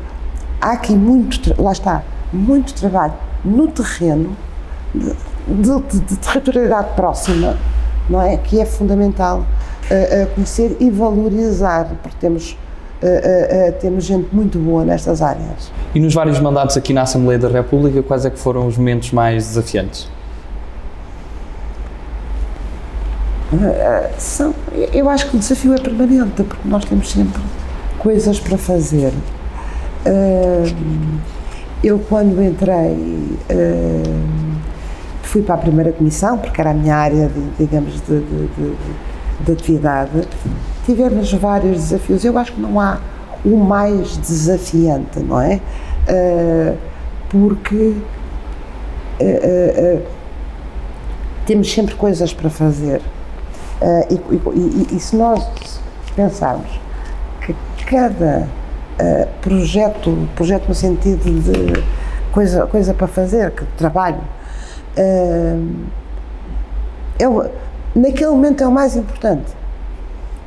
há 0.61 0.72
aqui 0.72 0.94
muito, 0.94 1.61
lá 1.61 1.72
está, 1.72 2.02
muito 2.33 2.74
trabalho 2.74 3.14
no 3.44 3.68
terreno 3.68 4.37
de, 4.94 5.12
de, 5.48 6.00
de 6.00 6.16
territorialidade 6.16 6.94
próxima, 6.94 7.56
não 8.09 8.20
é? 8.20 8.37
Que 8.37 8.61
é 8.61 8.66
fundamental 8.66 9.40
uh, 9.40 10.35
conhecer 10.35 10.76
e 10.78 10.90
valorizar, 10.90 11.87
porque 12.02 12.16
temos, 12.20 12.56
uh, 13.02 13.72
temos 13.80 14.04
gente 14.04 14.34
muito 14.34 14.58
boa 14.58 14.84
nestas 14.84 15.22
áreas. 15.22 15.72
E 15.94 16.00
nos 16.00 16.14
vários 16.14 16.38
mandatos 16.40 16.76
aqui 16.76 16.92
na 16.92 17.02
Assembleia 17.02 17.38
da 17.38 17.48
República, 17.48 18.02
quais 18.02 18.24
é 18.24 18.30
que 18.30 18.38
foram 18.38 18.66
os 18.66 18.76
momentos 18.76 19.12
mais 19.12 19.48
desafiantes? 19.48 20.08
São, 24.16 24.54
eu 24.92 25.10
acho 25.10 25.28
que 25.28 25.36
o 25.36 25.38
desafio 25.40 25.74
é 25.74 25.78
permanente, 25.78 26.44
porque 26.44 26.68
nós 26.68 26.84
temos 26.84 27.10
sempre 27.10 27.42
coisas 27.98 28.38
para 28.38 28.56
fazer. 28.56 29.12
Eu, 31.82 31.98
quando 31.98 32.40
entrei 32.40 32.96
fui 35.30 35.42
para 35.42 35.54
a 35.54 35.58
primeira 35.58 35.92
comissão, 35.92 36.36
porque 36.38 36.60
era 36.60 36.70
a 36.70 36.74
minha 36.74 36.96
área, 36.96 37.28
de, 37.28 37.64
digamos, 37.64 37.94
de, 38.02 38.20
de, 38.20 38.46
de, 38.48 38.76
de 39.44 39.52
atividade. 39.52 40.10
Tivemos 40.90 41.33
vários 41.35 41.76
desafios. 41.83 42.24
Eu 42.24 42.37
acho 42.37 42.53
que 42.53 42.61
não 42.61 42.81
há 42.81 42.98
o 43.44 43.57
mais 43.57 44.16
desafiante, 44.16 45.20
não 45.20 45.40
é? 45.40 45.61
Uh, 46.09 46.76
porque 47.29 47.94
uh, 49.20 49.22
uh, 49.22 50.03
temos 51.46 51.72
sempre 51.72 51.94
coisas 51.94 52.35
para 52.35 52.50
fazer. 52.50 53.00
E, 54.11 54.14
e, 54.14 54.96
e, 54.96 55.00
se 55.00 55.14
nós 55.14 55.81
pensarmos 56.16 56.68
que 57.40 57.55
cada 57.87 58.48
projeto, 59.40 60.29
projeto 60.35 60.68
no 60.68 60.74
sentido 60.74 61.40
de 61.40 61.85
coisa, 62.33 62.66
coisa 62.66 62.92
para 62.92 63.07
fazer, 63.07 63.53
que 63.53 63.64
trabalho, 63.79 64.20
é 67.18 67.24
naquele 67.94 68.31
momento 68.31 68.62
é 68.62 68.66
o 68.66 68.72
mais 68.72 68.96
importante. 68.96 69.60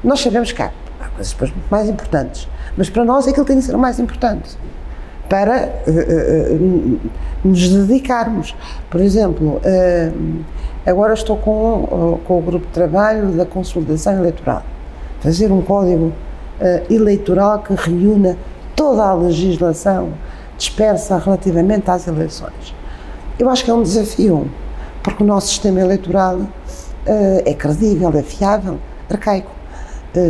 Nós 0.04 0.20
sabemos 0.22 0.52
que 0.52 0.62
há, 0.62 0.72
há 1.00 1.08
coisas 1.10 1.36
mais 1.72 1.90
importantes, 1.90 2.48
mas 2.78 2.90
para 2.90 3.06
nós 3.06 3.28
aquilo 3.28 3.46
tem 3.46 3.58
de 3.58 3.64
ser 3.64 3.76
o 3.76 3.80
mais 3.80 4.00
importante. 4.00 4.58
para 5.30 5.70
uh, 5.88 5.92
uh, 5.92 7.00
nos 7.44 7.70
dedicarmos. 7.70 8.56
Por 8.90 9.02
exemplo, 9.02 9.62
uh, 9.66 10.44
agora 10.86 11.14
estou 11.14 11.38
com, 11.38 12.20
com 12.26 12.38
o 12.38 12.42
grupo 12.42 12.68
de 12.68 12.72
trabalho 12.72 13.30
da 13.30 13.46
consolidação 13.46 14.14
eleitoral, 14.14 14.64
fazer 15.22 15.52
um 15.52 15.62
código 15.62 16.14
eleitoral 16.90 17.60
que 17.60 17.74
reúna 17.74 18.38
toda 18.76 19.04
a 19.04 19.14
legislação 19.14 20.14
dispersa 20.58 21.18
relativamente 21.18 21.90
às 21.90 22.08
eleições. 22.08 22.74
Eu 23.38 23.50
acho 23.50 23.66
que 23.66 23.72
é 23.72 23.74
um 23.74 23.82
desafio, 23.82 24.48
porque 25.02 25.24
o 25.24 25.26
nosso 25.26 25.48
sistema 25.48 25.82
eleitoral 25.82 26.42
é 27.06 27.54
credível, 27.54 28.12
é 28.16 28.22
fiável, 28.22 28.78
arcaico, 29.10 29.52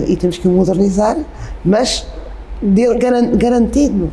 e 0.08 0.16
temos 0.16 0.38
que 0.38 0.48
o 0.48 0.52
modernizar, 0.52 1.18
mas 1.64 2.08
garantindo 3.38 4.10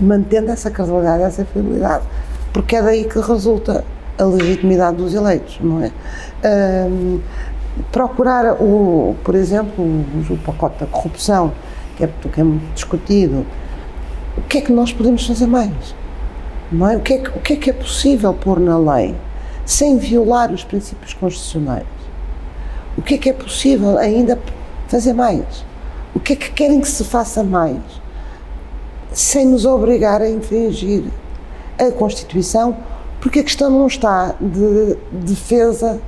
mantendo 0.00 0.50
essa 0.50 0.70
credibilidade, 0.70 1.22
essa 1.22 1.44
fidelidade, 1.44 2.04
porque 2.52 2.76
é 2.76 2.82
daí 2.82 3.04
que 3.04 3.18
resulta 3.18 3.84
a 4.18 4.24
legitimidade 4.24 4.96
dos 4.96 5.14
eleitos, 5.14 5.58
não 5.60 5.82
é? 5.82 5.90
Procurar, 7.92 8.54
o, 8.54 9.14
por 9.22 9.34
exemplo, 9.34 9.84
o, 9.84 10.38
pacote 10.44 10.80
da 10.80 10.86
corrupção, 10.86 11.52
que 11.96 12.04
é, 12.04 12.10
que 12.32 12.40
é 12.40 12.44
muito 12.44 12.74
discutido, 12.74 13.44
o 14.36 14.42
que 14.42 14.58
é 14.58 14.60
que 14.60 14.72
nós 14.72 14.92
podemos 14.92 15.26
fazer 15.26 15.46
mais? 15.46 15.94
Não 16.72 16.88
é? 16.88 16.96
O, 16.96 17.00
que 17.00 17.14
é 17.14 17.18
que, 17.18 17.28
o 17.28 17.40
que 17.40 17.52
é 17.52 17.56
que 17.56 17.70
é 17.70 17.72
possível 17.72 18.32
pôr 18.32 18.58
na 18.58 18.78
lei 18.78 19.14
sem 19.64 19.98
violar 19.98 20.50
os 20.50 20.64
princípios 20.64 21.12
constitucionais? 21.14 21.86
O 22.96 23.02
que 23.02 23.14
é 23.14 23.18
que 23.18 23.28
é 23.28 23.32
possível 23.32 23.98
ainda 23.98 24.38
fazer 24.88 25.12
mais? 25.12 25.64
O 26.14 26.20
que 26.20 26.32
é 26.32 26.36
que 26.36 26.50
querem 26.50 26.80
que 26.80 26.88
se 26.88 27.04
faça 27.04 27.42
mais? 27.42 27.82
sem 29.16 29.46
nos 29.46 29.64
obrigar 29.64 30.20
a 30.20 30.28
infringir 30.28 31.04
a 31.78 31.90
Constituição, 31.90 32.76
porque 33.18 33.38
a 33.40 33.42
questão 33.42 33.70
não 33.70 33.86
está 33.86 34.34
de 34.38 34.94
defesa 35.10 35.98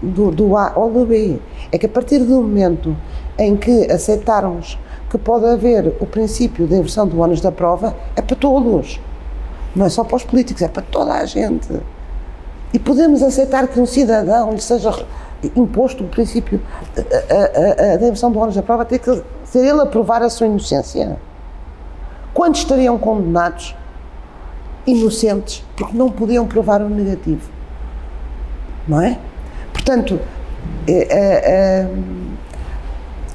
do, 0.00 0.30
do 0.30 0.56
A 0.56 0.72
ou 0.74 0.90
do 0.90 1.04
B. 1.04 1.38
É 1.70 1.76
que 1.76 1.84
a 1.84 1.88
partir 1.88 2.18
do 2.20 2.40
momento 2.40 2.96
em 3.38 3.58
que 3.58 3.92
aceitarmos 3.92 4.78
que 5.10 5.18
pode 5.18 5.44
haver 5.44 5.94
o 6.00 6.06
princípio 6.06 6.66
da 6.66 6.76
inversão 6.76 7.06
do 7.06 7.20
ônus 7.20 7.42
da 7.42 7.52
prova, 7.52 7.94
é 8.16 8.22
para 8.22 8.36
todos. 8.36 8.98
Não 9.76 9.84
é 9.84 9.90
só 9.90 10.02
para 10.02 10.16
os 10.16 10.24
políticos, 10.24 10.62
é 10.62 10.68
para 10.68 10.82
toda 10.82 11.12
a 11.12 11.26
gente. 11.26 11.68
E 12.72 12.78
podemos 12.78 13.22
aceitar 13.22 13.68
que 13.68 13.78
um 13.78 13.84
cidadão 13.84 14.52
lhe 14.52 14.62
seja 14.62 15.04
imposto 15.56 16.04
o 16.04 16.08
princípio 16.08 16.60
da 16.94 17.94
inversão 18.06 18.30
do 18.30 18.38
ônus 18.38 18.54
da 18.54 18.62
prova, 18.62 18.84
ter 18.84 18.98
que 18.98 19.22
ser 19.44 19.60
ele 19.60 19.80
a 19.80 19.86
provar 19.86 20.22
a 20.22 20.30
sua 20.30 20.46
inocência. 20.46 21.16
Quantos 22.32 22.60
estariam 22.60 22.96
condenados 22.98 23.74
inocentes 24.86 25.64
porque 25.76 25.96
não 25.96 26.10
podiam 26.10 26.46
provar 26.46 26.80
o 26.82 26.88
negativo? 26.88 27.50
Não 28.86 29.00
é? 29.00 29.18
Portanto, 29.72 30.20
é, 30.86 30.92
é, 30.92 31.50
é, 31.50 31.90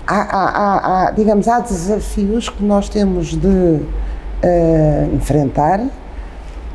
há, 0.07 0.21
há, 0.21 1.07
há, 1.07 1.11
digamos, 1.11 1.47
há 1.47 1.59
desafios 1.59 2.49
que 2.49 2.63
nós 2.63 2.89
temos 2.89 3.35
de 3.35 3.79
é, 4.41 5.09
enfrentar, 5.13 5.81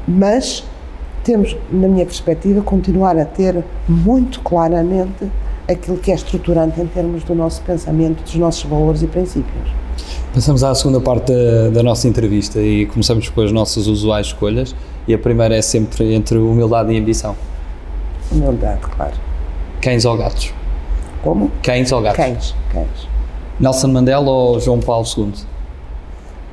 mas 0.07 0.65
temos, 1.25 1.57
na 1.71 1.89
minha 1.89 2.05
perspectiva, 2.05 2.63
continuar 2.63 3.17
a 3.19 3.25
ter 3.25 3.63
muito 3.89 4.41
claramente 4.41 5.31
aquilo 5.69 5.99
que 5.99 6.11
é 6.11 6.15
estruturante 6.15 6.81
em 6.81 6.87
termos 6.87 7.23
do 7.25 7.35
nosso 7.35 7.63
pensamento, 7.63 8.23
dos 8.23 8.35
nossos 8.35 8.65
valores 8.65 9.03
e 9.03 9.07
princípios. 9.07 9.71
Passamos 10.35 10.63
à 10.65 10.75
segunda 10.75 11.01
parte 11.01 11.33
da, 11.33 11.71
da, 11.71 11.83
nossa 11.83 12.09
entrevista 12.09 12.61
e 12.61 12.87
começamos 12.87 13.29
com 13.29 13.41
as 13.41 13.53
nossas 13.53 13.87
usuais 13.87 14.29
escolhas. 14.29 14.75
E 15.07 15.15
a 15.15 15.19
primeira 15.19 15.57
é 15.57 15.63
sempre 15.63 16.15
entre 16.15 16.39
humildade 16.39 16.93
e 16.93 16.99
ambição. 16.99 17.35
Humildade, 18.31 18.81
claro. 18.81 19.15
Cães 19.81 20.05
ou 20.05 20.17
gatos? 20.17 20.53
Como? 21.23 21.51
Cães 21.63 21.91
ou 21.91 22.01
gatos? 22.01 22.25
Cães, 22.25 22.55
cães. 22.73 23.09
Nelson 23.59 23.89
Mandela 23.89 24.31
ou 24.31 24.61
João 24.61 24.81
Paulo 24.81 25.07
II? 25.17 25.33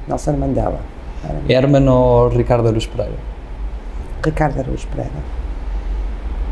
Nelson 0.08 0.34
Mandela. 0.34 0.80
Herman 1.47 1.88
ou 1.88 2.30
Ricardo 2.30 2.67
Aruz 2.67 2.86
Pereira? 2.86 3.37
Ricardo 4.23 4.60
Aruz 4.60 4.86
Pereira. 4.86 5.12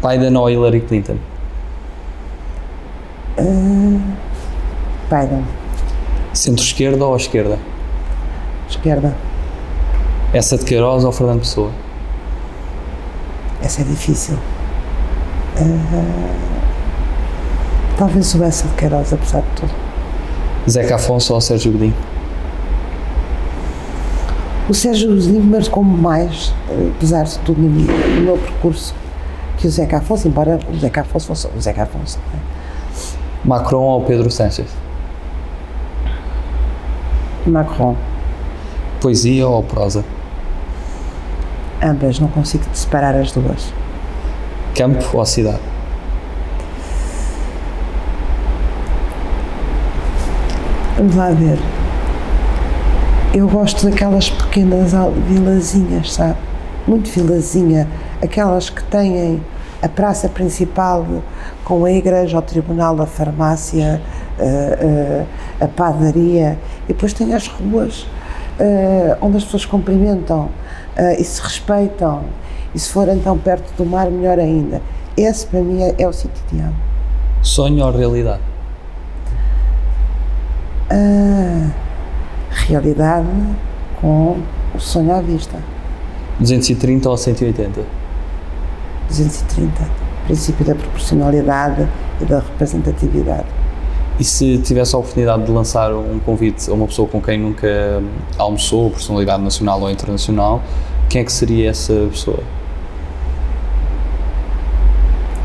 Biden 0.02 0.36
ou 0.38 0.50
Hillary 0.50 0.82
Clinton? 0.82 1.18
Uh, 3.38 4.02
Biden. 5.10 5.44
Centro-esquerda 6.34 7.06
ou 7.06 7.16
esquerda? 7.16 7.58
Esquerda. 8.70 9.16
Essa 10.34 10.58
de 10.58 10.66
Queiroz 10.66 11.04
ou 11.04 11.12
Fernando 11.12 11.40
Pessoa? 11.40 11.72
Essa 13.62 13.82
é 13.82 13.86
difícil. 13.86 14.36
Uh, 15.58 16.36
talvez 17.98 18.36
o 18.36 18.44
essa 18.44 18.68
de 18.68 18.76
Queiroz, 18.76 19.14
apesar 19.14 19.42
de 19.42 19.48
tudo. 19.56 19.72
Zeca 20.70 20.96
Afonso 20.96 21.34
ou 21.34 21.42
Sérgio 21.42 21.72
Godinho? 21.72 21.96
O 24.68 24.74
Sérgio 24.74 25.10
Godinho 25.14 25.44
marcou 25.44 25.84
mais, 25.84 26.52
apesar 26.96 27.24
de 27.24 27.38
tudo, 27.40 27.62
no, 27.62 27.70
no 27.70 28.22
meu 28.22 28.38
percurso, 28.38 28.96
que 29.58 29.68
o 29.68 29.70
Zeca 29.70 29.98
Afonso, 29.98 30.28
embora 30.28 30.60
o 30.74 30.78
Zeca 30.78 31.02
Afonso 31.02 31.28
fosse 31.28 31.48
o 31.56 31.62
Zeca 31.62 31.84
Afonso. 31.84 32.18
É? 32.34 33.48
Macron 33.48 33.84
ou 33.84 34.02
Pedro 34.02 34.32
Sánchez? 34.32 34.68
Macron. 37.46 37.96
Poesia 39.00 39.48
ou 39.48 39.62
prosa? 39.62 40.04
Ambas, 41.84 42.20
não 42.20 42.28
consigo 42.28 42.64
separar 42.74 43.14
as 43.16 43.32
duas. 43.32 43.72
Campo 44.76 45.06
ou 45.16 45.26
cidade? 45.26 45.60
Vamos 50.98 51.16
lá 51.16 51.30
ver. 51.30 51.60
Eu 53.36 53.50
gosto 53.50 53.90
daquelas 53.90 54.30
pequenas 54.30 54.94
vilazinhas, 55.28 56.14
sabe? 56.14 56.38
Muito 56.88 57.10
vilazinha. 57.10 57.86
Aquelas 58.24 58.70
que 58.70 58.82
têm 58.86 59.42
a 59.82 59.90
praça 59.90 60.30
principal 60.30 61.06
com 61.66 61.84
a 61.84 61.92
igreja, 61.92 62.40
o 62.40 62.42
tribunal, 62.42 63.02
a 63.02 63.06
farmácia, 63.06 64.02
a, 64.40 64.42
eh, 64.42 65.26
eh, 65.60 65.66
a 65.66 65.68
padaria, 65.68 66.58
e 66.86 66.94
depois 66.94 67.12
tem 67.12 67.34
as 67.34 67.50
ruas 67.50 68.08
eh, 68.58 69.18
onde 69.20 69.36
as 69.36 69.44
pessoas 69.44 69.66
cumprimentam 69.66 70.48
e 71.20 71.24
se 71.26 71.42
respeitam, 71.42 72.24
e 72.74 72.80
se 72.80 72.90
for 72.90 73.10
então 73.10 73.38
perto 73.38 73.76
do 73.76 73.86
mar, 73.86 74.10
melhor 74.10 74.40
ainda. 74.40 74.82
Esse 75.18 75.46
para 75.46 75.60
mim 75.60 75.84
é, 75.84 75.94
é 76.00 76.08
o 76.08 76.14
sítio 76.14 76.42
ideal. 76.54 76.72
Sonho 77.42 77.86
ou 77.86 77.92
realidade? 77.92 78.40
Uh, 80.90 81.85
realidade 82.56 83.28
com 84.00 84.40
o 84.74 84.80
sonho 84.80 85.14
à 85.14 85.22
vista. 85.22 85.58
230 86.40 87.10
ou 87.10 87.18
180? 87.18 87.82
230. 89.08 89.72
Princípio 90.26 90.66
da 90.66 90.76
proporcionalidade 90.76 91.88
e 92.22 92.26
da 92.26 92.40
representatividade. 92.40 93.46
E 94.20 94.24
se 94.24 94.58
tivesse 94.60 94.96
a 94.96 95.00
oportunidade 95.00 95.44
de 95.44 95.52
lançar 95.52 95.94
um 95.94 96.20
convite 96.20 96.70
a 96.70 96.74
uma 96.74 96.88
pessoa 96.88 97.08
com 97.08 97.22
quem 97.22 97.38
nunca 97.38 98.02
almoçou, 98.38 98.90
personalidade 98.90 99.44
nacional 99.44 99.82
ou 99.82 99.92
internacional, 99.92 100.64
quem 101.10 101.22
é 101.22 101.24
que 101.24 101.32
seria 101.32 101.70
essa 101.70 101.94
pessoa? 102.10 102.40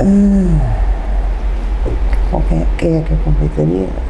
Uh, 0.01 0.61
com 2.31 2.41
quem, 2.43 2.67
quem 2.79 2.97
é 2.97 3.03
que 3.03 3.11
eu 3.11 3.19
convidaria? 3.25 4.10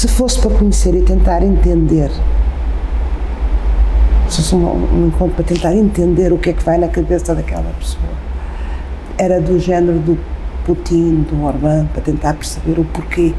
Se 0.00 0.08
fosse 0.08 0.40
para 0.40 0.50
conhecer 0.52 0.94
e 0.94 1.02
tentar 1.02 1.42
entender 1.42 2.10
se 4.30 4.36
fosse 4.36 4.54
um, 4.54 4.64
um 4.94 5.08
encontro 5.08 5.34
para 5.34 5.44
tentar 5.44 5.76
entender 5.76 6.32
o 6.32 6.38
que 6.38 6.48
é 6.48 6.52
que 6.54 6.64
vai 6.64 6.78
na 6.78 6.88
cabeça 6.88 7.34
daquela 7.34 7.70
pessoa. 7.78 8.08
Era 9.18 9.38
do 9.42 9.58
género 9.58 9.98
do 9.98 10.18
Putin, 10.64 11.26
do 11.30 11.44
Orbán, 11.44 11.84
para 11.92 12.00
tentar 12.00 12.32
perceber 12.32 12.80
o 12.80 12.84
porquê 12.86 13.34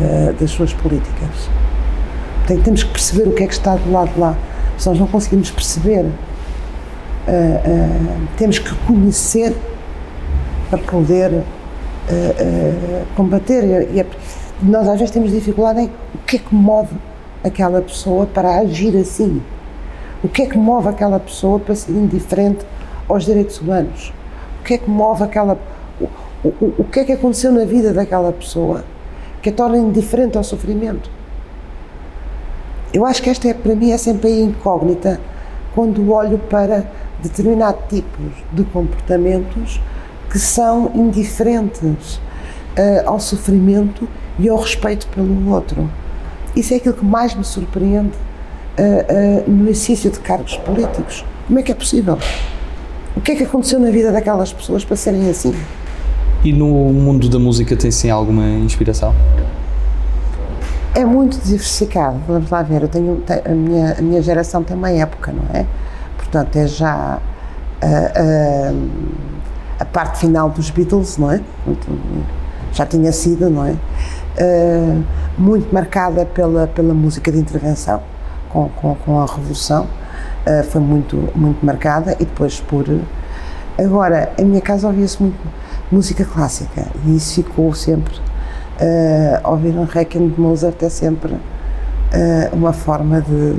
uh, 0.00 0.32
das 0.40 0.52
suas 0.52 0.72
políticas. 0.72 1.50
Portanto, 2.38 2.64
temos 2.64 2.84
que 2.84 2.90
perceber 2.92 3.28
o 3.28 3.32
que 3.32 3.42
é 3.42 3.46
que 3.46 3.52
está 3.52 3.76
do 3.76 3.92
lado 3.92 4.14
de 4.14 4.18
lá. 4.18 4.38
Se 4.78 4.88
nós 4.88 4.98
não 4.98 5.06
conseguimos 5.06 5.50
perceber, 5.50 6.06
uh, 6.06 6.10
uh, 7.28 8.28
temos 8.38 8.58
que 8.58 8.74
conhecer 8.86 9.54
para 10.70 10.78
poder 10.78 11.42
combater. 13.14 13.64
E, 13.64 13.98
e 13.98 14.00
nós 14.62 14.88
às 14.88 14.98
vezes 14.98 15.10
temos 15.10 15.30
dificuldade 15.30 15.80
em 15.80 15.86
o 16.14 16.18
que 16.26 16.36
é 16.36 16.38
que 16.38 16.54
move 16.54 16.94
aquela 17.44 17.80
pessoa 17.82 18.26
para 18.26 18.58
agir 18.58 18.96
assim. 18.96 19.42
O 20.24 20.28
que 20.28 20.42
é 20.42 20.46
que 20.46 20.56
move 20.56 20.88
aquela 20.88 21.20
pessoa 21.20 21.58
para 21.58 21.74
ser 21.74 21.92
indiferente 21.92 22.64
aos 23.08 23.24
direitos 23.24 23.60
humanos? 23.60 24.12
O 24.60 24.64
que 24.64 24.74
é 24.74 24.78
que 24.78 24.90
move 24.90 25.22
aquela. 25.22 25.58
O, 26.00 26.48
o, 26.48 26.74
o 26.78 26.84
que 26.84 27.00
é 27.00 27.04
que 27.04 27.12
aconteceu 27.12 27.52
na 27.52 27.64
vida 27.64 27.92
daquela 27.92 28.32
pessoa 28.32 28.84
que 29.42 29.50
a 29.50 29.52
torna 29.52 29.78
indiferente 29.78 30.36
ao 30.36 30.44
sofrimento? 30.44 31.10
Eu 32.92 33.04
acho 33.04 33.22
que 33.22 33.28
esta 33.28 33.48
é, 33.48 33.54
para 33.54 33.74
mim, 33.74 33.90
é 33.90 33.98
sempre 33.98 34.32
a 34.32 34.40
incógnita 34.40 35.20
quando 35.74 36.10
olho 36.10 36.38
para 36.38 36.86
determinados 37.22 37.82
tipos 37.88 38.32
de 38.52 38.64
comportamentos 38.64 39.80
que 40.30 40.38
são 40.38 40.90
indiferentes 40.94 42.16
uh, 42.16 43.06
ao 43.06 43.20
sofrimento 43.20 44.08
e 44.38 44.48
ao 44.48 44.58
respeito 44.58 45.06
pelo 45.08 45.50
outro. 45.50 45.88
Isso 46.54 46.74
é 46.74 46.78
aquilo 46.78 46.94
que 46.94 47.04
mais 47.04 47.34
me 47.34 47.44
surpreende 47.44 48.12
uh, 48.78 49.46
uh, 49.46 49.50
no 49.50 49.64
exercício 49.64 50.10
de 50.10 50.18
cargos 50.20 50.56
políticos. 50.58 51.24
Como 51.46 51.58
é 51.58 51.62
que 51.62 51.72
é 51.72 51.74
possível? 51.74 52.18
O 53.16 53.20
que 53.20 53.32
é 53.32 53.36
que 53.36 53.44
aconteceu 53.44 53.78
na 53.78 53.90
vida 53.90 54.12
daquelas 54.12 54.52
pessoas 54.52 54.84
para 54.84 54.96
serem 54.96 55.28
assim? 55.28 55.54
E 56.44 56.52
no 56.52 56.66
mundo 56.66 57.28
da 57.28 57.38
música 57.38 57.76
tem 57.76 57.90
sim 57.90 58.10
alguma 58.10 58.44
inspiração? 58.44 59.14
É 60.94 61.04
muito 61.04 61.38
diversificado. 61.38 62.20
Vamos 62.26 62.50
lá 62.50 62.62
ver. 62.62 62.82
Eu 62.82 62.88
tenho 62.88 63.22
a 63.44 63.50
minha 63.50 63.96
a 63.98 64.02
minha 64.02 64.22
geração 64.22 64.62
tem 64.62 64.76
uma 64.76 64.90
época, 64.90 65.32
não 65.32 65.58
é? 65.58 65.66
Portanto 66.16 66.56
é 66.56 66.66
já 66.66 67.18
a, 67.82 67.86
a, 67.86 68.72
a 69.80 69.84
parte 69.84 70.18
final 70.18 70.50
dos 70.50 70.70
Beatles, 70.70 71.18
não 71.18 71.32
é? 71.32 71.40
Já 72.72 72.86
tinha 72.86 73.12
sido, 73.12 73.48
não 73.48 73.66
é? 73.66 73.72
Uh, 74.38 75.04
muito 75.38 75.72
marcada 75.72 76.26
pela 76.26 76.66
pela 76.66 76.92
música 76.92 77.32
de 77.32 77.38
intervenção 77.38 78.02
com, 78.48 78.68
com, 78.68 78.94
com 78.94 79.20
a 79.20 79.26
revolução. 79.26 79.86
Uh, 80.46 80.62
foi 80.64 80.80
muito 80.80 81.30
muito 81.34 81.64
marcada 81.64 82.12
e 82.20 82.24
depois 82.24 82.60
por 82.60 82.84
agora 83.78 84.32
em 84.38 84.44
minha 84.44 84.60
casa 84.60 84.86
ouvia-se 84.86 85.22
muito 85.22 85.36
música 85.90 86.24
clássica 86.24 86.86
e 87.04 87.16
isso 87.16 87.34
ficou 87.34 87.72
sempre 87.74 88.14
uh, 88.80 89.50
ouvir 89.50 89.76
um 89.76 89.84
Requiem 89.84 90.28
de 90.28 90.40
Mozart 90.40 90.82
é 90.82 90.88
sempre 90.88 91.34
uh, 91.34 91.40
uma 92.52 92.72
forma 92.72 93.20
de, 93.20 93.54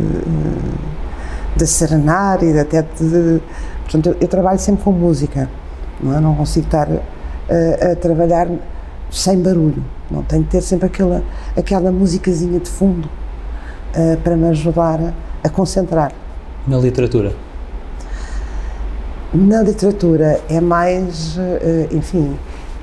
de 1.56 1.68
serenar 1.68 2.44
e 2.44 2.52
de, 2.52 2.60
até 2.60 2.82
de, 2.82 3.42
portanto 3.84 4.08
eu, 4.08 4.18
eu, 4.20 4.28
trabalho 4.28 4.60
sempre 4.60 4.84
com 4.84 4.92
música 4.92 5.50
não 6.02 6.18
é? 6.18 6.20
não 6.20 6.36
consigo 6.36 6.66
estar 6.66 6.88
uh, 6.90 7.02
a 7.92 7.96
trabalhar 7.96 8.48
sem 9.12 9.40
barulho. 9.40 9.84
Não 10.10 10.24
tenho 10.24 10.44
que 10.44 10.52
ter 10.52 10.62
sempre 10.62 10.88
aquela 10.88 11.24
aquela 11.56 11.92
musicazinha 11.92 12.60
de 12.60 12.70
fundo 12.70 13.10
para 14.24 14.38
me 14.38 14.48
ajudar 14.50 15.00
a, 15.00 15.14
a 15.44 15.50
concentrar. 15.50 16.12
Na 16.68 16.78
literatura? 16.78 17.34
Na 19.34 19.62
literatura 19.62 20.40
é 20.50 20.62
mais, 20.62 21.38
enfim, 21.92 22.38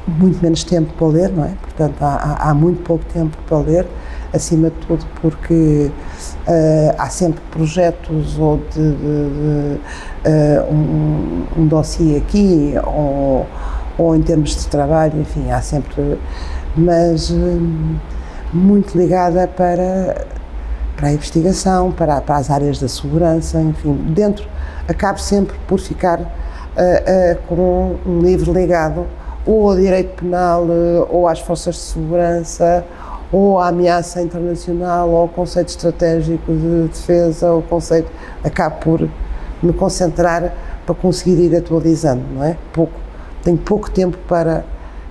muito 0.06 0.42
menos 0.42 0.64
tempo 0.64 0.92
para 0.94 1.06
ler, 1.06 1.30
não 1.30 1.44
é? 1.44 1.52
Portanto, 1.62 1.96
há, 2.00 2.50
há 2.50 2.54
muito 2.54 2.82
pouco 2.82 3.04
tempo 3.12 3.36
para 3.46 3.58
ler, 3.58 3.86
acima 4.32 4.70
de 4.70 4.76
tudo 4.86 5.06
porque 5.20 5.90
uh, 6.46 6.94
há 6.98 7.08
sempre 7.08 7.40
projetos 7.50 8.38
ou 8.38 8.58
de, 8.72 8.92
de, 8.92 8.96
de 8.96 9.80
uh, 10.28 10.72
um, 10.72 11.46
um 11.56 11.66
dossiê 11.66 12.16
aqui 12.16 12.74
ou, 12.84 13.46
ou 13.99 14.14
em 14.14 14.22
termos 14.22 14.57
de 14.57 14.66
trabalho, 14.66 15.20
enfim, 15.20 15.51
há 15.51 15.61
sempre, 15.61 16.18
mas 16.76 17.30
um, 17.30 17.97
muito 18.53 18.97
ligada 18.97 19.47
para 19.49 20.26
para 20.97 21.09
a 21.09 21.12
investigação, 21.12 21.90
para, 21.90 22.20
para 22.20 22.36
as 22.36 22.51
áreas 22.51 22.78
da 22.78 22.86
segurança, 22.86 23.61
enfim, 23.61 23.92
dentro 24.11 24.47
acabo 24.86 25.18
sempre 25.18 25.57
por 25.66 25.80
ficar 25.80 26.20
uh, 26.20 27.38
com 27.49 27.97
um 28.07 28.20
livro 28.20 28.53
ligado 28.53 29.05
ou 29.47 29.70
ao 29.70 29.76
direito 29.76 30.22
penal, 30.22 30.66
eh, 30.70 31.07
ou 31.11 31.28
às 31.28 31.38
forças 31.38 31.74
de 31.74 31.80
segurança, 31.82 32.84
ou 33.30 33.61
à 33.61 33.68
ameaça 33.68 34.22
internacional, 34.22 35.11
ou 35.11 35.16
ao 35.18 35.28
conceito 35.28 35.68
estratégico 35.68 36.51
de 36.51 36.88
defesa, 36.88 37.53
ou 37.53 37.62
conceito. 37.62 38.11
Acabo 38.42 38.76
por 38.76 39.09
me 39.62 39.72
concentrar 39.72 40.55
para 40.86 40.95
conseguir 40.95 41.42
ir 41.42 41.57
atualizando, 41.57 42.22
não 42.34 42.45
é? 42.45 42.57
Pouco, 42.72 42.95
tenho 43.45 43.59
pouco 43.59 43.90
tempo 43.90 44.16
para, 44.26 44.64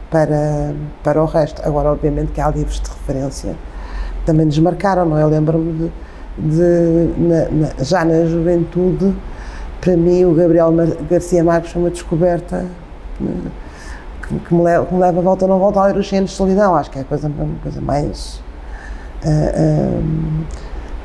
para, 0.10 0.74
para 1.04 1.22
o 1.22 1.26
resto. 1.26 1.62
Agora, 1.66 1.92
obviamente, 1.92 2.32
que 2.32 2.42
há 2.42 2.50
livros 2.50 2.80
de 2.82 2.90
referência 2.90 3.56
também 4.26 4.46
nos 4.46 4.58
marcaram, 4.60 5.06
não 5.06 5.18
é? 5.18 5.24
Eu 5.24 5.30
lembro-me 5.30 5.92
de, 6.38 6.56
de 6.56 7.22
na, 7.22 7.50
na, 7.50 7.84
já 7.84 8.04
na 8.04 8.26
juventude, 8.26 9.16
para 9.80 9.96
mim, 9.98 10.26
o 10.26 10.34
Gabriel 10.34 10.74
Garcia 11.10 11.44
Marques 11.44 11.72
foi 11.72 11.82
uma 11.82 11.92
descoberta. 11.92 12.66
Né? 13.20 13.52
que, 14.28 14.40
que, 14.40 14.54
me 14.54 14.64
leva, 14.64 14.86
que, 14.86 14.94
me 14.94 15.00
leva, 15.00 15.20
a 15.20 15.24
volta 15.24 15.48
não 15.48 15.60
volta 15.60 15.80
a 15.82 15.86
ler 15.88 15.98
os 15.98 16.08
de 16.08 16.28
solidão. 16.28 16.76
Acho 16.76 16.90
que 16.90 17.00
é 17.00 17.02
a 17.02 17.06
coisa, 17.06 17.32
coisa 17.62 17.82
mais. 17.82 18.42
Uh, 19.26 20.02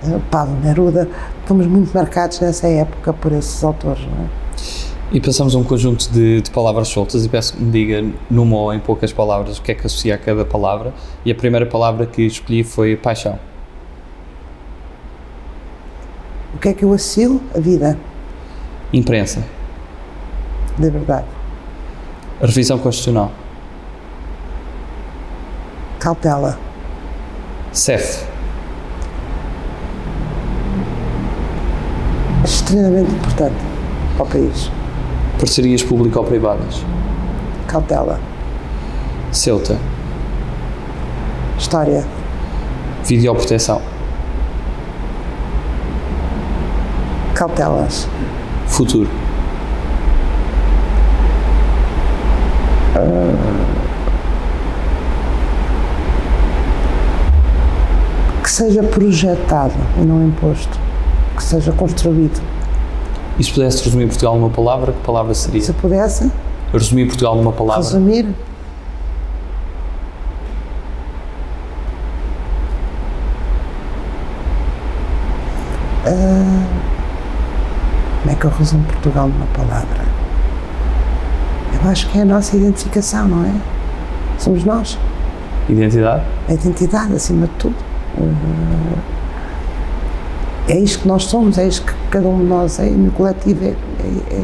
uh, 0.05 0.21
Pablo 0.31 0.57
Neruda. 0.63 1.09
Fomos 1.45 1.67
muito 1.67 1.93
marcados 1.93 2.41
nessa 2.41 2.69
época 2.69 3.13
por 3.13 3.33
esses 3.33 3.63
autores. 3.65 4.05
Não 4.07 4.25
é? 4.25 4.88
E 5.11 5.21
passamos 5.21 5.55
a 5.55 5.59
um 5.59 5.65
conjunto 5.65 6.11
de, 6.11 6.43
de, 6.43 6.51
palavras 6.51 6.89
soltas 6.89 7.25
e 7.25 7.29
peço 7.31 7.55
que 7.55 7.63
me 7.63 7.73
diga, 7.73 8.05
numa 8.31 8.57
ou 8.59 8.75
em 8.75 8.79
poucas 8.79 9.11
palavras, 9.11 9.59
o 9.59 9.63
que 9.63 9.73
é 9.73 9.75
que 9.75 9.87
associa 9.87 10.15
a 10.15 10.19
cada 10.19 10.45
palavra. 10.45 10.93
E 11.25 11.31
a 11.31 11.35
primeira 11.35 11.65
palavra 11.65 12.05
que 12.05 12.23
escolhi 12.23 12.63
foi 12.63 12.95
paixão. 12.95 13.39
O 16.55 16.59
que 16.59 16.69
é 16.69 16.75
que 16.75 16.85
eu 16.85 16.93
associo? 16.93 17.41
A 17.55 17.59
vida. 17.59 17.99
Imprensa. 18.93 19.43
De 20.77 20.91
verdade. 20.91 21.27
Revisão 22.41 22.79
Constitucional. 22.79 23.33
Cautela. 25.99 26.59
CEF. 27.73 28.27
Extremamente 32.45 33.11
importante 33.11 33.57
para 34.17 34.25
o 34.25 34.29
país. 34.29 34.78
Parcerias 35.39 35.83
público-privadas. 35.83 36.85
Cautela. 37.69 38.19
Ceuta. 39.31 39.79
História. 41.57 42.05
Videoproteção. 43.05 43.81
Cautelas. 47.35 48.09
Futuro. 48.67 49.09
que 58.43 58.51
seja 58.51 58.83
projetado 58.83 59.75
e 59.99 60.01
não 60.01 60.27
imposto, 60.27 60.79
que 61.37 61.43
seja 61.43 61.71
construído. 61.71 62.41
E 63.39 63.45
se 63.45 63.53
pudesse 63.53 63.85
resumir 63.85 64.07
Portugal 64.09 64.37
numa 64.37 64.51
palavra, 64.51 64.93
que 64.93 65.01
palavra 65.01 65.33
seria? 65.33 65.61
Se 65.61 65.73
pudesse? 65.73 66.31
Resumir 66.73 67.07
Portugal 67.07 67.37
numa 67.37 67.53
palavra? 67.53 67.83
Resumir? 67.83 68.27
Uh, 76.05 76.67
como 78.23 78.33
é 78.33 78.35
que 78.35 78.45
eu 78.45 78.51
resumo 78.51 78.85
Portugal 78.85 79.29
numa 79.29 79.47
palavra? 79.47 80.05
Eu 81.81 81.91
acho 81.91 82.09
que 82.09 82.19
é 82.19 82.23
a 82.23 82.25
nossa 82.25 82.57
identificação, 82.57 83.29
não 83.29 83.45
é? 83.45 83.55
Somos 84.39 84.65
nós. 84.65 84.99
Identidade? 85.69 86.25
A 86.49 86.55
identidade, 86.55 87.15
acima 87.15 87.47
de 87.47 87.53
tudo. 87.53 87.77
É 90.67 90.77
isto 90.77 91.01
que 91.01 91.09
nós 91.09 91.25
somos, 91.25 91.57
é 91.57 91.69
isto 91.69 91.87
que 91.87 91.98
cada 92.11 92.27
um 92.29 92.39
de 92.39 92.45
nós 92.45 92.79
é, 92.79 92.87
e 92.87 92.91
no 92.91 93.11
coletivo 93.13 93.65
é, 93.65 93.69
é, 93.69 94.35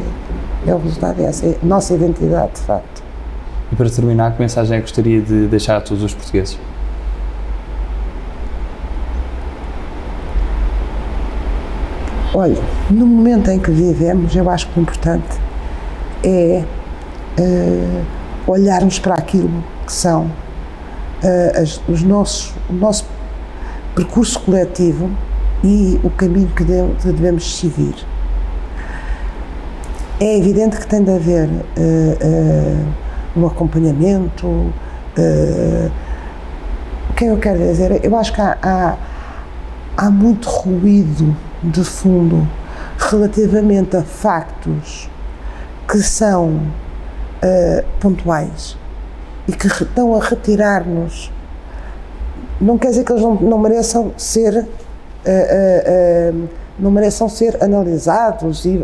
é, 0.67 0.69
é 0.69 0.75
o 0.75 0.77
resultado, 0.77 1.21
é 1.21 1.25
essa 1.25 1.45
é 1.45 1.57
a 1.61 1.65
nossa 1.65 1.93
identidade, 1.93 2.53
de 2.53 2.61
facto. 2.61 3.03
E 3.71 3.75
para 3.75 3.89
terminar, 3.89 4.33
que 4.33 4.41
mensagem 4.41 4.77
é 4.77 4.79
que 4.79 4.87
gostaria 4.87 5.21
de 5.21 5.47
deixar 5.47 5.77
a 5.77 5.81
todos 5.81 6.03
os 6.03 6.13
portugueses? 6.13 6.57
Olha, 12.33 12.61
no 12.91 13.07
momento 13.07 13.49
em 13.49 13.57
que 13.57 13.71
vivemos, 13.71 14.35
eu 14.35 14.49
acho 14.49 14.67
que 14.67 14.79
o 14.79 14.81
importante 14.81 15.39
é 16.23 16.63
uh, 17.39 18.05
olharmos 18.45 18.99
para 18.99 19.15
aquilo 19.15 19.63
que 19.85 19.93
são 19.93 20.25
uh, 20.25 21.61
as, 21.61 21.81
os 21.87 22.03
nossos, 22.03 22.53
o 22.69 22.73
nosso 22.73 23.05
percurso 23.95 24.39
coletivo 24.41 25.09
e 25.63 25.99
o 26.03 26.09
caminho 26.09 26.49
que 26.49 26.63
devemos 26.63 27.57
seguir. 27.57 27.95
É 30.19 30.37
evidente 30.37 30.77
que 30.77 30.87
tem 30.87 31.03
de 31.03 31.11
haver 31.11 31.49
uh, 31.49 33.39
um 33.39 33.45
acompanhamento. 33.45 34.47
o 34.47 34.71
que 37.15 37.25
eu 37.25 37.37
quero 37.37 37.59
dizer? 37.59 38.03
Eu 38.03 38.15
acho 38.17 38.33
que 38.33 38.41
há, 38.41 38.57
há, 38.61 38.95
há 39.97 40.09
muito 40.09 40.47
ruído 40.49 41.35
de 41.63 41.83
fundo 41.83 42.47
relativamente 42.97 43.97
a 43.97 44.03
factos 44.03 45.09
que 45.87 45.99
são 45.99 46.49
uh, 46.49 47.85
pontuais 47.99 48.77
e 49.47 49.51
que 49.51 49.67
estão 49.67 50.15
a 50.15 50.23
retirar-nos, 50.23 51.31
não 52.59 52.77
quer 52.77 52.89
dizer 52.89 53.03
que 53.03 53.11
eles 53.11 53.21
não, 53.21 53.35
não 53.35 53.59
mereçam 53.59 54.11
ser. 54.17 54.65
Uh, 55.25 56.35
uh, 56.35 56.49
não 56.77 56.91
mereçam 56.91 57.29
ser 57.29 57.57
analisados 57.63 58.65
e 58.65 58.83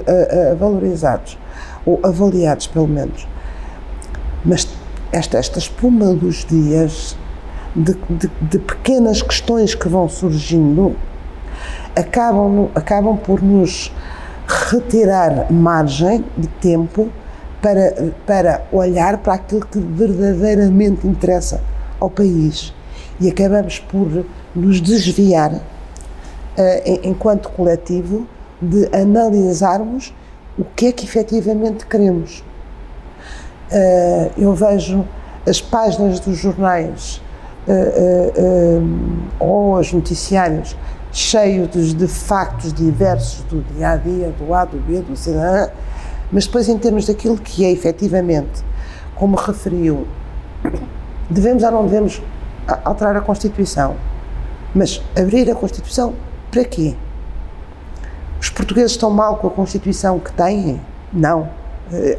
valorizados, 0.57 1.37
ou 1.85 1.99
avaliados 2.01 2.65
pelo 2.65 2.87
menos. 2.87 3.27
Mas 4.45 4.65
esta, 5.11 5.37
esta 5.37 5.59
espuma 5.59 6.13
dos 6.13 6.45
dias, 6.45 7.17
de, 7.75 7.93
de, 8.09 8.31
de 8.41 8.59
pequenas 8.59 9.21
questões 9.21 9.75
que 9.75 9.89
vão 9.89 10.07
surgindo, 10.07 10.95
acabam, 11.95 12.69
acabam 12.73 13.17
por 13.17 13.41
nos 13.43 13.91
retirar 14.47 15.51
margem 15.51 16.23
de 16.37 16.47
tempo 16.47 17.09
para, 17.61 18.13
para 18.25 18.63
olhar 18.71 19.17
para 19.17 19.35
aquilo 19.35 19.65
que 19.65 19.79
verdadeiramente 19.79 21.07
interessa 21.07 21.61
ao 21.99 22.09
país. 22.09 22.73
E 23.19 23.29
acabamos 23.29 23.79
por 23.79 24.25
nos 24.55 24.81
desviar, 24.81 25.61
enquanto 27.03 27.49
coletivo, 27.49 28.27
de 28.61 28.89
analisarmos 28.95 30.13
o 30.57 30.63
que 30.63 30.87
é 30.87 30.91
que 30.91 31.05
efetivamente 31.05 31.85
queremos. 31.85 32.43
Uh, 33.71 34.31
eu 34.37 34.53
vejo 34.53 35.05
as 35.47 35.61
páginas 35.61 36.19
dos 36.19 36.37
jornais 36.37 37.21
uh, 37.67 38.83
ou 39.39 39.75
os 39.75 39.91
noticiários 39.93 40.75
cheios 41.11 41.93
de 41.95 42.07
factos 42.07 42.73
diversos 42.73 43.43
do 43.43 43.61
dia 43.73 43.91
a 43.91 43.95
dia, 43.95 44.33
do 44.37 44.53
A, 44.53 44.65
do 44.65 44.77
B, 44.77 44.99
do 45.01 45.15
C, 45.15 45.31
mas 46.31 46.45
depois, 46.45 46.69
em 46.69 46.77
termos 46.77 47.05
daquilo 47.05 47.37
que 47.37 47.65
é 47.65 47.71
efetivamente, 47.71 48.63
como 49.15 49.35
referiu, 49.35 50.07
devemos 51.29 51.63
ou 51.63 51.71
não 51.71 51.85
devemos 51.85 52.21
alterar 52.85 53.17
a 53.17 53.21
Constituição. 53.21 53.95
Mas 54.73 55.01
abrir 55.17 55.51
a 55.51 55.55
Constituição 55.55 56.13
para 56.51 56.65
quê? 56.65 56.95
Os 58.39 58.49
portugueses 58.49 58.91
estão 58.91 59.09
mal 59.09 59.37
com 59.37 59.47
a 59.47 59.51
Constituição 59.51 60.19
que 60.19 60.31
têm? 60.33 60.81
Não, 61.13 61.43
uh, 61.43 61.47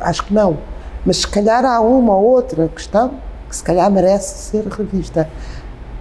acho 0.01 0.25
que 0.25 0.33
não. 0.33 0.59
Mas 1.05 1.19
se 1.19 1.29
calhar 1.29 1.65
há 1.65 1.81
uma 1.81 2.17
ou 2.17 2.25
outra 2.25 2.69
questão 2.69 3.15
que 3.49 3.57
se 3.57 3.63
calhar 3.63 3.91
merece 3.91 4.51
ser 4.51 4.67
revista. 4.67 5.29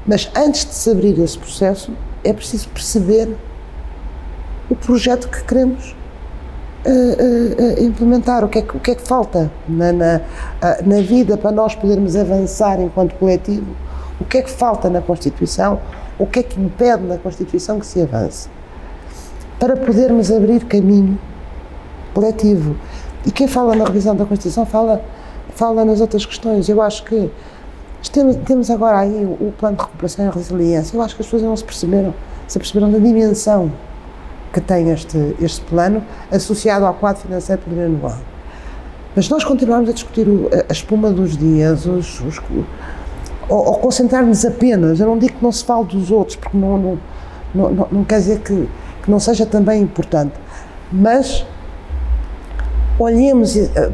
Mas 0.08 0.32
antes 0.36 0.66
de 0.66 0.74
se 0.74 0.90
abrir 0.90 1.20
esse 1.20 1.38
processo, 1.38 1.92
é 2.24 2.32
preciso 2.32 2.70
perceber 2.70 3.36
o 4.70 4.76
projeto 4.76 5.28
que 5.28 5.44
queremos 5.44 5.96
uh, 6.86 6.90
uh, 6.90 7.84
implementar, 7.84 8.44
o 8.44 8.48
que, 8.48 8.60
é 8.60 8.62
que, 8.62 8.78
o 8.78 8.80
que 8.80 8.92
é 8.92 8.96
que 8.96 9.02
falta 9.02 9.52
na, 9.68 9.92
na, 9.92 10.22
na 10.86 11.02
vida 11.02 11.36
para 11.36 11.52
nós 11.52 11.76
podermos 11.76 12.16
avançar 12.16 12.80
enquanto 12.80 13.16
coletivo, 13.16 13.76
o 14.20 14.24
que 14.24 14.38
é 14.38 14.42
que 14.42 14.52
falta 14.52 14.90
na 14.90 15.02
Constituição, 15.02 15.80
o 16.22 16.28
que 16.28 16.40
é 16.40 16.44
que 16.44 16.62
impede 16.62 17.04
na 17.04 17.18
Constituição 17.18 17.80
que 17.80 17.86
se 17.86 18.00
avance, 18.00 18.48
para 19.60 19.76
podermos 19.76 20.32
abrir 20.32 20.64
caminho 20.66 21.18
coletivo. 22.14 22.76
E 23.26 23.32
quem 23.32 23.48
fala 23.48 23.76
na 23.76 23.86
revisão 23.86 24.16
da 24.16 24.24
Constituição 24.24 24.64
fala, 24.64 25.04
fala 25.56 25.84
nas 25.84 26.00
outras 26.00 26.24
questões. 26.24 26.70
Eu 26.70 26.80
acho 26.80 27.04
que 27.06 27.32
temos, 28.46 28.70
agora 28.70 29.00
aí 29.00 29.26
o 29.26 29.52
plano 29.58 29.78
de 29.78 29.82
recuperação 29.82 30.28
e 30.28 30.30
resiliência. 30.30 30.96
Eu 30.96 31.02
acho 31.02 31.16
que 31.16 31.24
as 31.24 31.26
pessoas 31.26 31.42
não 31.42 31.58
se 31.58 31.64
perceberam, 31.64 32.14
se 32.48 32.60
perceberam 32.60 32.92
da 32.92 33.00
dimensão 33.00 33.72
que 34.54 34.62
tem 34.62 34.92
este, 34.92 35.36
este 35.42 35.62
plano 35.62 36.04
associado 36.32 36.86
ao 36.86 36.94
quadro 36.94 37.24
financeiro 37.24 37.64
plurianual. 37.64 38.18
Mas 39.16 39.28
nós 39.28 39.44
continuamos 39.44 39.90
a 39.90 39.94
discutir 39.94 40.28
o, 40.28 40.50
a 40.70 40.72
espuma 40.72 41.10
dos 41.10 41.36
dias, 41.36 41.88
os, 41.88 42.20
os, 42.22 42.40
ou, 43.52 43.68
ou 43.68 43.74
concentrar-nos 43.80 44.46
apenas, 44.46 45.00
eu 45.00 45.08
não 45.08 45.18
digo 45.18 45.34
que 45.34 45.44
não 45.44 45.52
se 45.52 45.66
fale 45.66 45.86
dos 45.86 46.10
outros, 46.10 46.38
porque 46.38 46.58
não, 46.58 46.78
não, 46.78 47.00
não, 47.54 47.88
não 47.92 48.04
quer 48.06 48.20
dizer 48.20 48.40
que, 48.40 48.70
que 49.04 49.12
não 49.12 49.20
seja 49.20 49.46
também 49.46 49.82
importante, 49.82 50.34
mas 50.90 51.46
olhemos, 52.98 53.58
eh, 53.58 53.92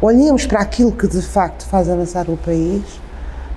olhemos 0.00 0.46
para 0.46 0.60
aquilo 0.60 0.92
que 0.92 1.06
de 1.06 1.20
facto 1.20 1.66
faz 1.66 1.90
avançar 1.90 2.30
o 2.30 2.38
país 2.38 2.82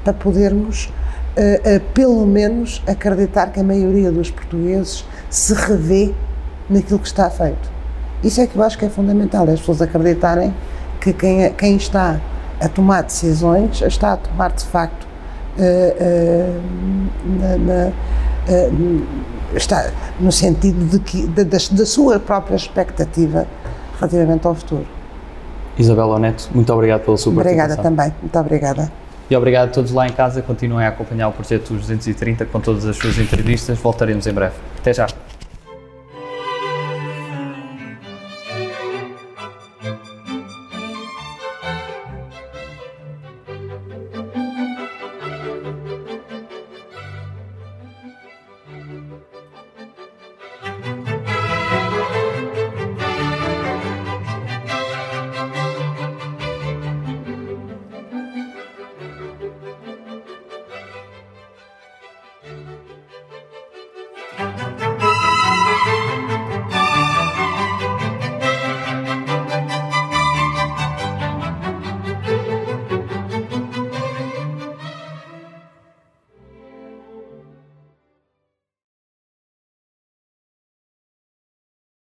para 0.03 0.13
podermos, 0.13 0.85
uh, 0.85 1.77
uh, 1.77 1.79
pelo 1.93 2.25
menos, 2.25 2.81
acreditar 2.87 3.51
que 3.51 3.59
a 3.59 3.63
maioria 3.63 4.11
dos 4.11 4.31
portugueses 4.31 5.05
se 5.29 5.53
revê 5.53 6.13
naquilo 6.69 6.99
que 6.99 7.07
está 7.07 7.29
feito. 7.29 7.69
Isso 8.23 8.39
é 8.41 8.47
que 8.47 8.55
eu 8.55 8.63
acho 8.63 8.77
que 8.77 8.85
é 8.85 8.89
fundamental, 8.89 9.47
é 9.47 9.53
as 9.53 9.59
pessoas 9.59 9.81
acreditarem 9.81 10.53
que 11.01 11.13
quem, 11.13 11.43
é, 11.43 11.49
quem 11.49 11.75
está 11.75 12.19
a 12.61 12.67
tomar 12.67 13.03
decisões 13.03 13.81
está 13.81 14.13
a 14.13 14.17
tomar 14.17 14.51
de 14.51 14.65
facto 14.65 15.08
na, 17.39 17.57
na, 17.57 17.91
está 19.55 19.91
no 20.19 20.31
sentido 20.31 20.85
de 20.85 20.99
que, 20.99 21.27
da, 21.27 21.43
da 21.43 21.85
sua 21.85 22.19
própria 22.19 22.55
expectativa 22.55 23.47
relativamente 23.99 24.47
ao 24.47 24.55
futuro. 24.55 24.85
Isabel 25.77 26.09
Oneto, 26.09 26.49
muito 26.53 26.71
obrigado 26.73 27.01
pela 27.01 27.17
sua. 27.17 27.31
Obrigada 27.31 27.77
também, 27.77 28.13
muito 28.21 28.37
obrigada. 28.37 28.91
E 29.29 29.35
obrigado 29.35 29.69
a 29.69 29.71
todos 29.71 29.91
lá 29.91 30.07
em 30.07 30.11
casa. 30.11 30.41
Continuem 30.41 30.85
a 30.85 30.89
acompanhar 30.89 31.27
o 31.27 31.31
Projeto 31.31 31.73
230 31.73 32.45
com 32.45 32.59
todas 32.59 32.85
as 32.85 32.97
suas 32.97 33.17
entrevistas. 33.19 33.77
Voltaremos 33.77 34.25
em 34.25 34.33
breve. 34.33 34.55
Até 34.79 34.91
já. 34.91 35.07